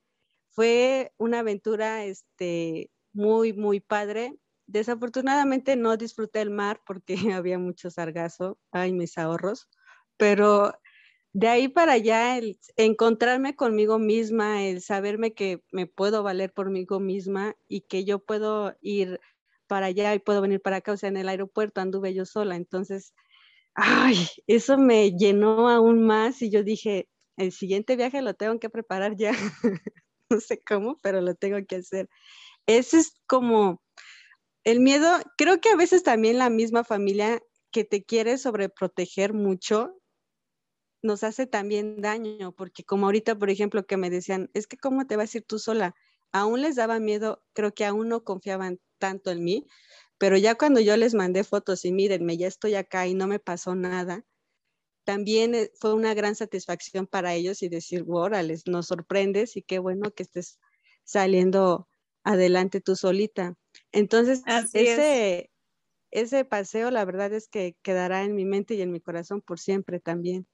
fue 0.54 1.12
una 1.18 1.39
aventura 1.39 2.06
este, 2.06 2.92
muy, 3.12 3.54
muy 3.54 3.80
padre. 3.80 4.36
Desafortunadamente 4.68 5.76
no 5.76 5.98
disfruté 5.98 6.42
el 6.42 6.52
mar 6.52 6.82
porque 6.86 7.16
había 7.36 7.60
mucho 7.60 7.89
sargazo, 7.89 8.60
ay, 8.72 8.94
mis 8.94 9.18
ahorros, 9.18 9.70
pero 10.18 10.74
de 11.34 11.48
ahí 11.48 11.68
para 11.68 11.94
allá, 11.94 12.38
el 12.38 12.60
encontrarme 12.76 13.56
conmigo 13.56 13.98
misma, 13.98 14.63
el 14.63 14.82
saberme 14.82 15.34
que 15.34 15.63
me 15.72 15.88
puedo 15.88 16.22
valer 16.22 16.54
por 16.54 16.70
mí 16.70 16.86
misma 17.00 17.56
y 17.68 17.82
que 17.82 18.06
yo 18.06 18.20
puedo 18.20 18.76
ir 18.82 19.20
para 19.68 19.88
allá 19.88 20.13
y 20.13 20.20
puedo 20.20 20.42
venir 20.42 20.62
para 20.62 20.78
acá, 20.78 20.92
o 20.92 20.98
sea, 20.98 21.10
en 21.10 21.18
el 21.18 21.30
aeropuerto 21.30 21.82
anduve 21.82 22.13
yo 22.13 22.26
sola, 22.26 22.56
entonces, 22.56 23.16
ay, 23.76 24.28
eso 24.48 24.78
me 24.78 25.12
llenó 25.12 25.70
aún 25.70 26.06
más 26.06 26.42
y 26.42 26.50
yo 26.52 26.64
dije, 26.64 27.08
el 27.38 27.52
siguiente 27.52 27.96
viaje 27.96 28.22
lo 28.22 28.34
tengo 28.34 28.60
que 28.60 28.70
preparar 28.70 29.16
ya. 29.18 29.32
no 30.30 30.40
sé 30.40 30.62
cómo, 30.64 31.00
pero 31.02 31.22
lo 31.22 31.36
tengo 31.36 31.58
que 31.68 31.78
hacer. 31.78 32.10
Ese 32.68 33.00
es 33.00 33.14
como 33.28 33.82
el 34.64 34.80
miedo, 34.80 35.10
creo 35.38 35.62
que 35.62 35.70
a 35.70 35.76
veces 35.76 36.04
también 36.04 36.38
la 36.38 36.50
misma 36.50 36.84
familia 36.84 37.42
que 37.72 37.84
te 37.84 38.04
quiere 38.04 38.38
sobreproteger 38.38 39.34
mucho 39.34 39.96
nos 41.04 41.24
hace 41.24 41.46
también 41.46 42.02
daño, 42.02 42.54
porque 42.54 42.84
como 42.84 43.08
ahorita, 43.08 43.38
por 43.38 43.50
ejemplo, 43.50 43.86
que 43.86 43.98
me 43.98 44.10
decían, 44.10 44.50
es 44.54 44.68
que 44.68 44.78
cómo 44.78 45.06
te 45.06 45.18
vas 45.18 45.36
a 45.36 45.40
ir 45.40 45.44
tú 45.46 45.60
sola, 45.60 45.96
aún 46.32 46.62
les 46.62 46.78
daba 46.78 47.00
miedo, 47.00 47.44
creo 47.54 47.74
que 47.74 47.86
aún 47.86 48.08
no 48.08 48.24
confiaban 48.24 48.80
tanto 49.00 49.30
en 49.32 49.44
mí, 49.44 49.68
pero 50.24 50.38
ya 50.38 50.56
cuando 50.56 50.80
yo 50.80 50.96
les 50.96 51.16
mandé 51.16 51.44
fotos 51.44 51.84
y 51.84 51.92
mírenme, 51.92 52.38
ya 52.38 52.48
estoy 52.48 52.76
acá 52.76 53.06
y 53.08 53.14
no 53.14 53.28
me 53.28 53.40
pasó 53.40 53.76
nada, 53.76 54.24
también 55.04 55.54
eh, 55.54 55.70
fue 55.82 55.94
una 55.94 56.14
gran 56.14 56.34
satisfacción 56.34 57.08
para 57.08 57.34
ellos 57.34 57.62
y 57.62 57.68
decir, 57.68 58.06
órale, 58.08 58.56
nos 58.66 58.88
sorprendes 58.88 59.58
y 59.58 59.64
qué 59.64 59.80
bueno 59.80 60.12
que 60.12 60.24
estés 60.24 60.62
saliendo 61.04 61.90
adelante 62.24 62.80
tú 62.80 62.96
solita. 62.96 63.58
Entonces, 63.92 64.44
ese, 64.74 65.52
ese 66.10 66.46
paseo, 66.46 66.90
la 66.90 67.04
verdad 67.04 67.34
es 67.34 67.50
que 67.50 67.76
quedará 67.82 68.24
en 68.24 68.34
mi 68.34 68.46
mente 68.46 68.76
y 68.76 68.82
en 68.82 68.94
mi 68.94 69.02
corazón 69.02 69.42
por 69.42 69.60
siempre 69.60 70.00
también. 70.00 70.48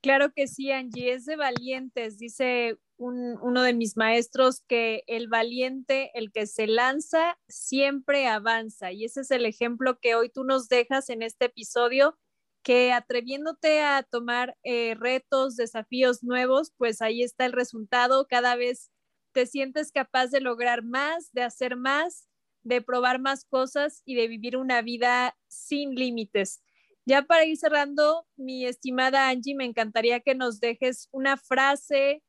Claro 0.00 0.32
que 0.34 0.48
sí, 0.48 0.72
Angie, 0.72 1.12
es 1.12 1.26
de 1.26 1.36
valientes. 1.36 2.18
Dice 2.18 2.76
uno 3.02 3.62
de 3.62 3.74
mis 3.74 3.96
maestros 3.96 4.62
que 4.68 5.02
el 5.06 5.28
valiente, 5.28 6.10
el 6.14 6.30
que 6.30 6.46
se 6.46 6.66
lanza, 6.66 7.38
siempre 7.48 8.26
avanza. 8.26 8.92
Y 8.92 9.04
ese 9.04 9.22
es 9.22 9.30
el 9.30 9.44
ejemplo 9.44 9.98
que 10.00 10.14
hoy 10.14 10.28
tú 10.28 10.44
nos 10.44 10.68
dejas 10.68 11.10
en 11.10 11.22
este 11.22 11.46
episodio 11.46 12.18
que 12.62 12.92
atreviéndote 12.92 13.80
a 13.80 14.02
tomar 14.04 14.56
eh, 14.62 14.94
retos, 14.94 15.56
desafíos 15.56 16.22
nuevos, 16.22 16.72
pues 16.76 17.02
ahí 17.02 17.22
está 17.22 17.44
el 17.44 17.52
resultado. 17.52 18.26
Cada 18.28 18.54
vez 18.54 18.90
te 19.32 19.46
sientes 19.46 19.90
capaz 19.90 20.28
de 20.28 20.40
lograr 20.40 20.84
más, 20.84 21.32
de 21.32 21.42
hacer 21.42 21.76
más, 21.76 22.28
de 22.62 22.80
probar 22.80 23.20
más 23.20 23.44
cosas 23.44 24.02
y 24.04 24.14
de 24.14 24.28
vivir 24.28 24.56
una 24.56 24.80
vida 24.82 25.36
sin 25.48 25.94
límites. 25.94 26.62
Ya 27.04 27.22
para 27.22 27.44
ir 27.44 27.56
cerrando, 27.56 28.26
mi 28.36 28.64
estimada 28.64 29.28
Angie, 29.28 29.56
me 29.56 29.64
encantaría 29.64 30.20
que 30.20 30.36
nos 30.36 30.60
dejes 30.60 31.08
una 31.10 31.36
frase 31.36 32.22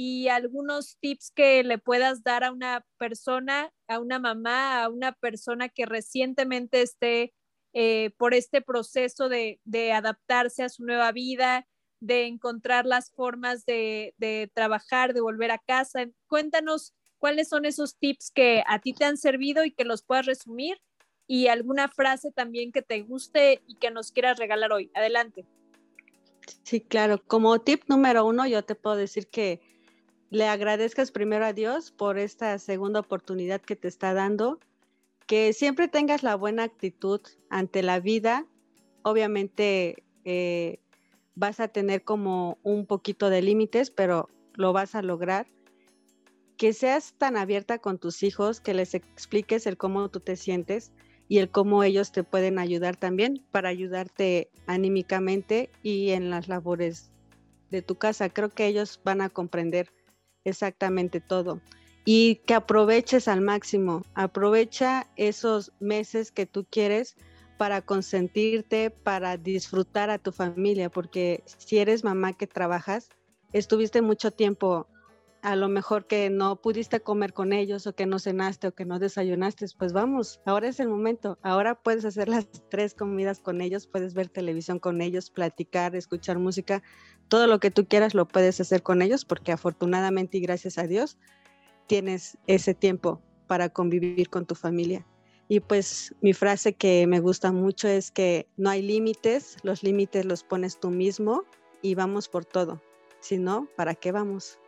y 0.00 0.28
algunos 0.28 0.96
tips 1.00 1.32
que 1.32 1.64
le 1.64 1.76
puedas 1.76 2.22
dar 2.22 2.44
a 2.44 2.52
una 2.52 2.86
persona, 2.98 3.72
a 3.88 3.98
una 3.98 4.20
mamá, 4.20 4.84
a 4.84 4.88
una 4.88 5.10
persona 5.10 5.68
que 5.68 5.86
recientemente 5.86 6.82
esté 6.82 7.34
eh, 7.72 8.12
por 8.16 8.32
este 8.32 8.62
proceso 8.62 9.28
de, 9.28 9.58
adaptarse 9.92 10.62
a 10.62 10.68
su 10.68 10.84
nueva 10.84 11.10
vida, 11.10 11.66
de 11.98 12.26
encontrar 12.26 12.86
las 12.86 13.10
formas 13.10 13.66
de, 13.66 14.14
trabajar, 14.54 15.14
de 15.14 15.20
volver 15.20 15.50
a 15.50 15.58
casa. 15.58 16.06
Cuéntanos 16.28 16.94
cuáles 17.18 17.48
son 17.48 17.64
esos 17.64 17.98
tips 17.98 18.30
que 18.30 18.62
a 18.68 18.78
ti 18.78 18.92
te 18.92 19.04
han 19.04 19.16
servido 19.16 19.64
y 19.64 19.72
que 19.72 19.82
los 19.82 20.04
puedas 20.04 20.26
resumir 20.26 20.80
y 21.26 21.48
alguna 21.48 21.88
frase 21.88 22.30
también 22.30 22.70
que 22.70 22.82
te 22.82 23.02
guste 23.02 23.64
y 23.66 23.74
que 23.78 23.90
nos 23.90 24.12
quieras 24.12 24.38
regalar 24.38 24.70
hoy. 24.70 24.92
Adelante. 24.94 25.44
Sí, 26.62 26.82
claro. 26.82 27.20
Como 27.26 27.60
tip 27.62 27.82
número 27.88 28.24
uno, 28.24 28.46
yo 28.46 28.64
te 28.64 28.76
puedo 28.76 28.94
decir 28.94 29.26
que 29.26 29.67
le 30.30 30.46
agradezcas 30.46 31.10
primero 31.10 31.44
a 31.44 31.52
Dios 31.52 31.90
por 31.90 32.18
esta 32.18 32.58
segunda 32.58 33.00
oportunidad 33.00 33.60
que 33.60 33.76
te 33.76 33.88
está 33.88 34.14
dando 34.14 34.58
que 35.28 35.52
siempre 35.52 35.88
tengas 35.88 36.22
la 36.22 36.34
buena 36.36 36.62
actitud 36.62 37.20
ante 37.50 37.82
la 37.82 38.00
vida. 38.00 38.46
Obviamente 39.02 40.02
eh, 40.24 40.80
vas 41.34 41.60
a 41.60 41.68
tener 41.68 42.02
como 42.02 42.56
un 42.62 42.86
poquito 42.86 43.28
de 43.28 43.42
límites, 43.42 43.90
pero 43.90 44.30
lo 44.54 44.72
vas 44.72 44.94
a 44.94 45.02
lograr. 45.02 45.46
Que 46.56 46.72
seas 46.72 47.12
tan 47.18 47.36
abierta 47.36 47.78
con 47.78 47.98
tus 47.98 48.22
hijos, 48.22 48.60
que 48.60 48.72
les 48.72 48.94
expliques 48.94 49.66
el 49.66 49.76
cómo 49.76 50.08
tú 50.08 50.20
te 50.20 50.34
sientes 50.34 50.92
y 51.28 51.38
el 51.38 51.50
cómo 51.50 51.84
ellos 51.84 52.10
te 52.10 52.24
pueden 52.24 52.58
ayudar 52.58 52.96
también 52.96 53.44
para 53.50 53.68
ayudarte 53.68 54.50
anímicamente 54.66 55.68
y 55.82 56.12
en 56.12 56.30
las 56.30 56.48
labores 56.48 57.12
de 57.70 57.82
tu 57.82 57.96
casa. 57.96 58.30
Creo 58.30 58.48
que 58.48 58.66
ellos 58.66 58.98
van 59.04 59.20
a 59.20 59.28
comprender 59.28 59.92
exactamente 60.44 61.20
todo 61.20 61.60
y 62.04 62.36
que 62.46 62.54
aproveches 62.54 63.28
al 63.28 63.42
máximo. 63.42 64.02
Aprovecha 64.14 65.06
esos 65.16 65.72
meses 65.78 66.32
que 66.32 66.46
tú 66.46 66.64
quieres 66.70 67.16
para 67.58 67.82
consentirte, 67.82 68.90
para 68.90 69.36
disfrutar 69.36 70.08
a 70.08 70.18
tu 70.18 70.32
familia, 70.32 70.88
porque 70.88 71.42
si 71.58 71.76
eres 71.76 72.04
mamá 72.04 72.32
que 72.32 72.46
trabajas, 72.46 73.10
estuviste 73.52 74.00
mucho 74.00 74.30
tiempo, 74.30 74.86
a 75.48 75.56
lo 75.56 75.70
mejor 75.70 76.06
que 76.06 76.28
no 76.28 76.60
pudiste 76.60 77.00
comer 77.00 77.32
con 77.32 77.54
ellos 77.54 77.86
o 77.86 77.94
que 77.94 78.04
no 78.04 78.18
cenaste 78.18 78.68
o 78.68 78.74
que 78.74 78.84
no 78.84 78.98
desayunaste, 78.98 79.64
pues 79.78 79.94
vamos, 79.94 80.42
ahora 80.44 80.68
es 80.68 80.78
el 80.78 80.90
momento, 80.90 81.38
ahora 81.40 81.74
puedes 81.74 82.04
hacer 82.04 82.28
las 82.28 82.46
tres 82.68 82.92
comidas 82.92 83.40
con 83.40 83.62
ellos, 83.62 83.86
puedes 83.86 84.12
ver 84.12 84.28
televisión 84.28 84.78
con 84.78 85.00
ellos, 85.00 85.30
platicar, 85.30 85.96
escuchar 85.96 86.38
música, 86.38 86.82
todo 87.28 87.46
lo 87.46 87.60
que 87.60 87.70
tú 87.70 87.86
quieras 87.86 88.12
lo 88.12 88.28
puedes 88.28 88.60
hacer 88.60 88.82
con 88.82 89.00
ellos, 89.00 89.24
porque 89.24 89.50
afortunadamente 89.50 90.36
y 90.36 90.42
gracias 90.42 90.76
a 90.76 90.86
Dios, 90.86 91.16
tienes 91.86 92.36
ese 92.46 92.74
tiempo 92.74 93.22
para 93.46 93.70
convivir 93.70 94.28
con 94.28 94.44
tu 94.44 94.54
familia. 94.54 95.06
Y 95.48 95.60
pues 95.60 96.14
mi 96.20 96.34
frase 96.34 96.74
que 96.74 97.06
me 97.06 97.20
gusta 97.20 97.52
mucho 97.52 97.88
es 97.88 98.10
que 98.10 98.46
no 98.58 98.68
hay 98.68 98.82
límites, 98.82 99.56
los 99.62 99.82
límites 99.82 100.26
los 100.26 100.44
pones 100.44 100.78
tú 100.78 100.90
mismo 100.90 101.44
y 101.80 101.94
vamos 101.94 102.28
por 102.28 102.44
todo. 102.44 102.82
Si 103.20 103.38
no, 103.38 103.66
¿para 103.76 103.94
qué 103.94 104.12
vamos? 104.12 104.58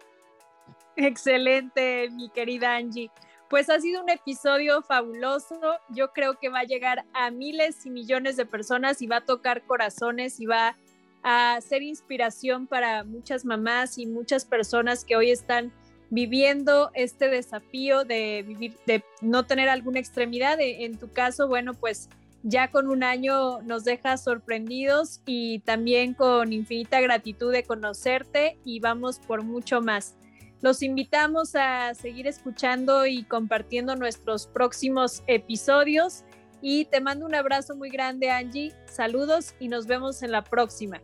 Excelente, 1.00 2.10
mi 2.10 2.28
querida 2.28 2.76
Angie. 2.76 3.10
Pues 3.48 3.70
ha 3.70 3.80
sido 3.80 4.02
un 4.02 4.10
episodio 4.10 4.82
fabuloso. 4.82 5.58
Yo 5.88 6.12
creo 6.12 6.38
que 6.38 6.50
va 6.50 6.60
a 6.60 6.64
llegar 6.64 7.06
a 7.14 7.30
miles 7.30 7.86
y 7.86 7.90
millones 7.90 8.36
de 8.36 8.44
personas 8.44 9.00
y 9.00 9.06
va 9.06 9.16
a 9.16 9.24
tocar 9.24 9.62
corazones 9.62 10.38
y 10.40 10.46
va 10.46 10.76
a 11.22 11.58
ser 11.62 11.82
inspiración 11.82 12.66
para 12.66 13.02
muchas 13.04 13.46
mamás 13.46 13.96
y 13.96 14.04
muchas 14.04 14.44
personas 14.44 15.06
que 15.06 15.16
hoy 15.16 15.30
están 15.30 15.72
viviendo 16.10 16.90
este 16.92 17.28
desafío 17.28 18.04
de 18.04 18.44
vivir, 18.46 18.74
de 18.86 19.02
no 19.22 19.46
tener 19.46 19.70
alguna 19.70 20.00
extremidad. 20.00 20.58
En 20.60 20.98
tu 20.98 21.10
caso, 21.10 21.48
bueno, 21.48 21.72
pues 21.72 22.10
ya 22.42 22.70
con 22.70 22.88
un 22.88 23.04
año 23.04 23.62
nos 23.62 23.84
dejas 23.84 24.22
sorprendidos 24.22 25.22
y 25.24 25.60
también 25.60 26.12
con 26.12 26.52
infinita 26.52 27.00
gratitud 27.00 27.52
de 27.52 27.64
conocerte 27.64 28.58
y 28.66 28.80
vamos 28.80 29.18
por 29.18 29.42
mucho 29.42 29.80
más. 29.80 30.14
Los 30.60 30.82
invitamos 30.82 31.54
a 31.54 31.94
seguir 31.94 32.26
escuchando 32.26 33.06
y 33.06 33.24
compartiendo 33.24 33.96
nuestros 33.96 34.46
próximos 34.46 35.22
episodios 35.26 36.24
y 36.60 36.84
te 36.86 37.00
mando 37.00 37.24
un 37.24 37.34
abrazo 37.34 37.74
muy 37.74 37.88
grande 37.88 38.30
Angie, 38.30 38.74
saludos 38.86 39.54
y 39.58 39.68
nos 39.68 39.86
vemos 39.86 40.22
en 40.22 40.32
la 40.32 40.44
próxima. 40.44 41.00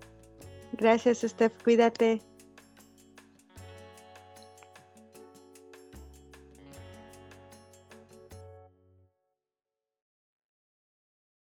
Gracias 0.73 1.21
Steph, 1.21 1.55
cuídate. 1.63 2.21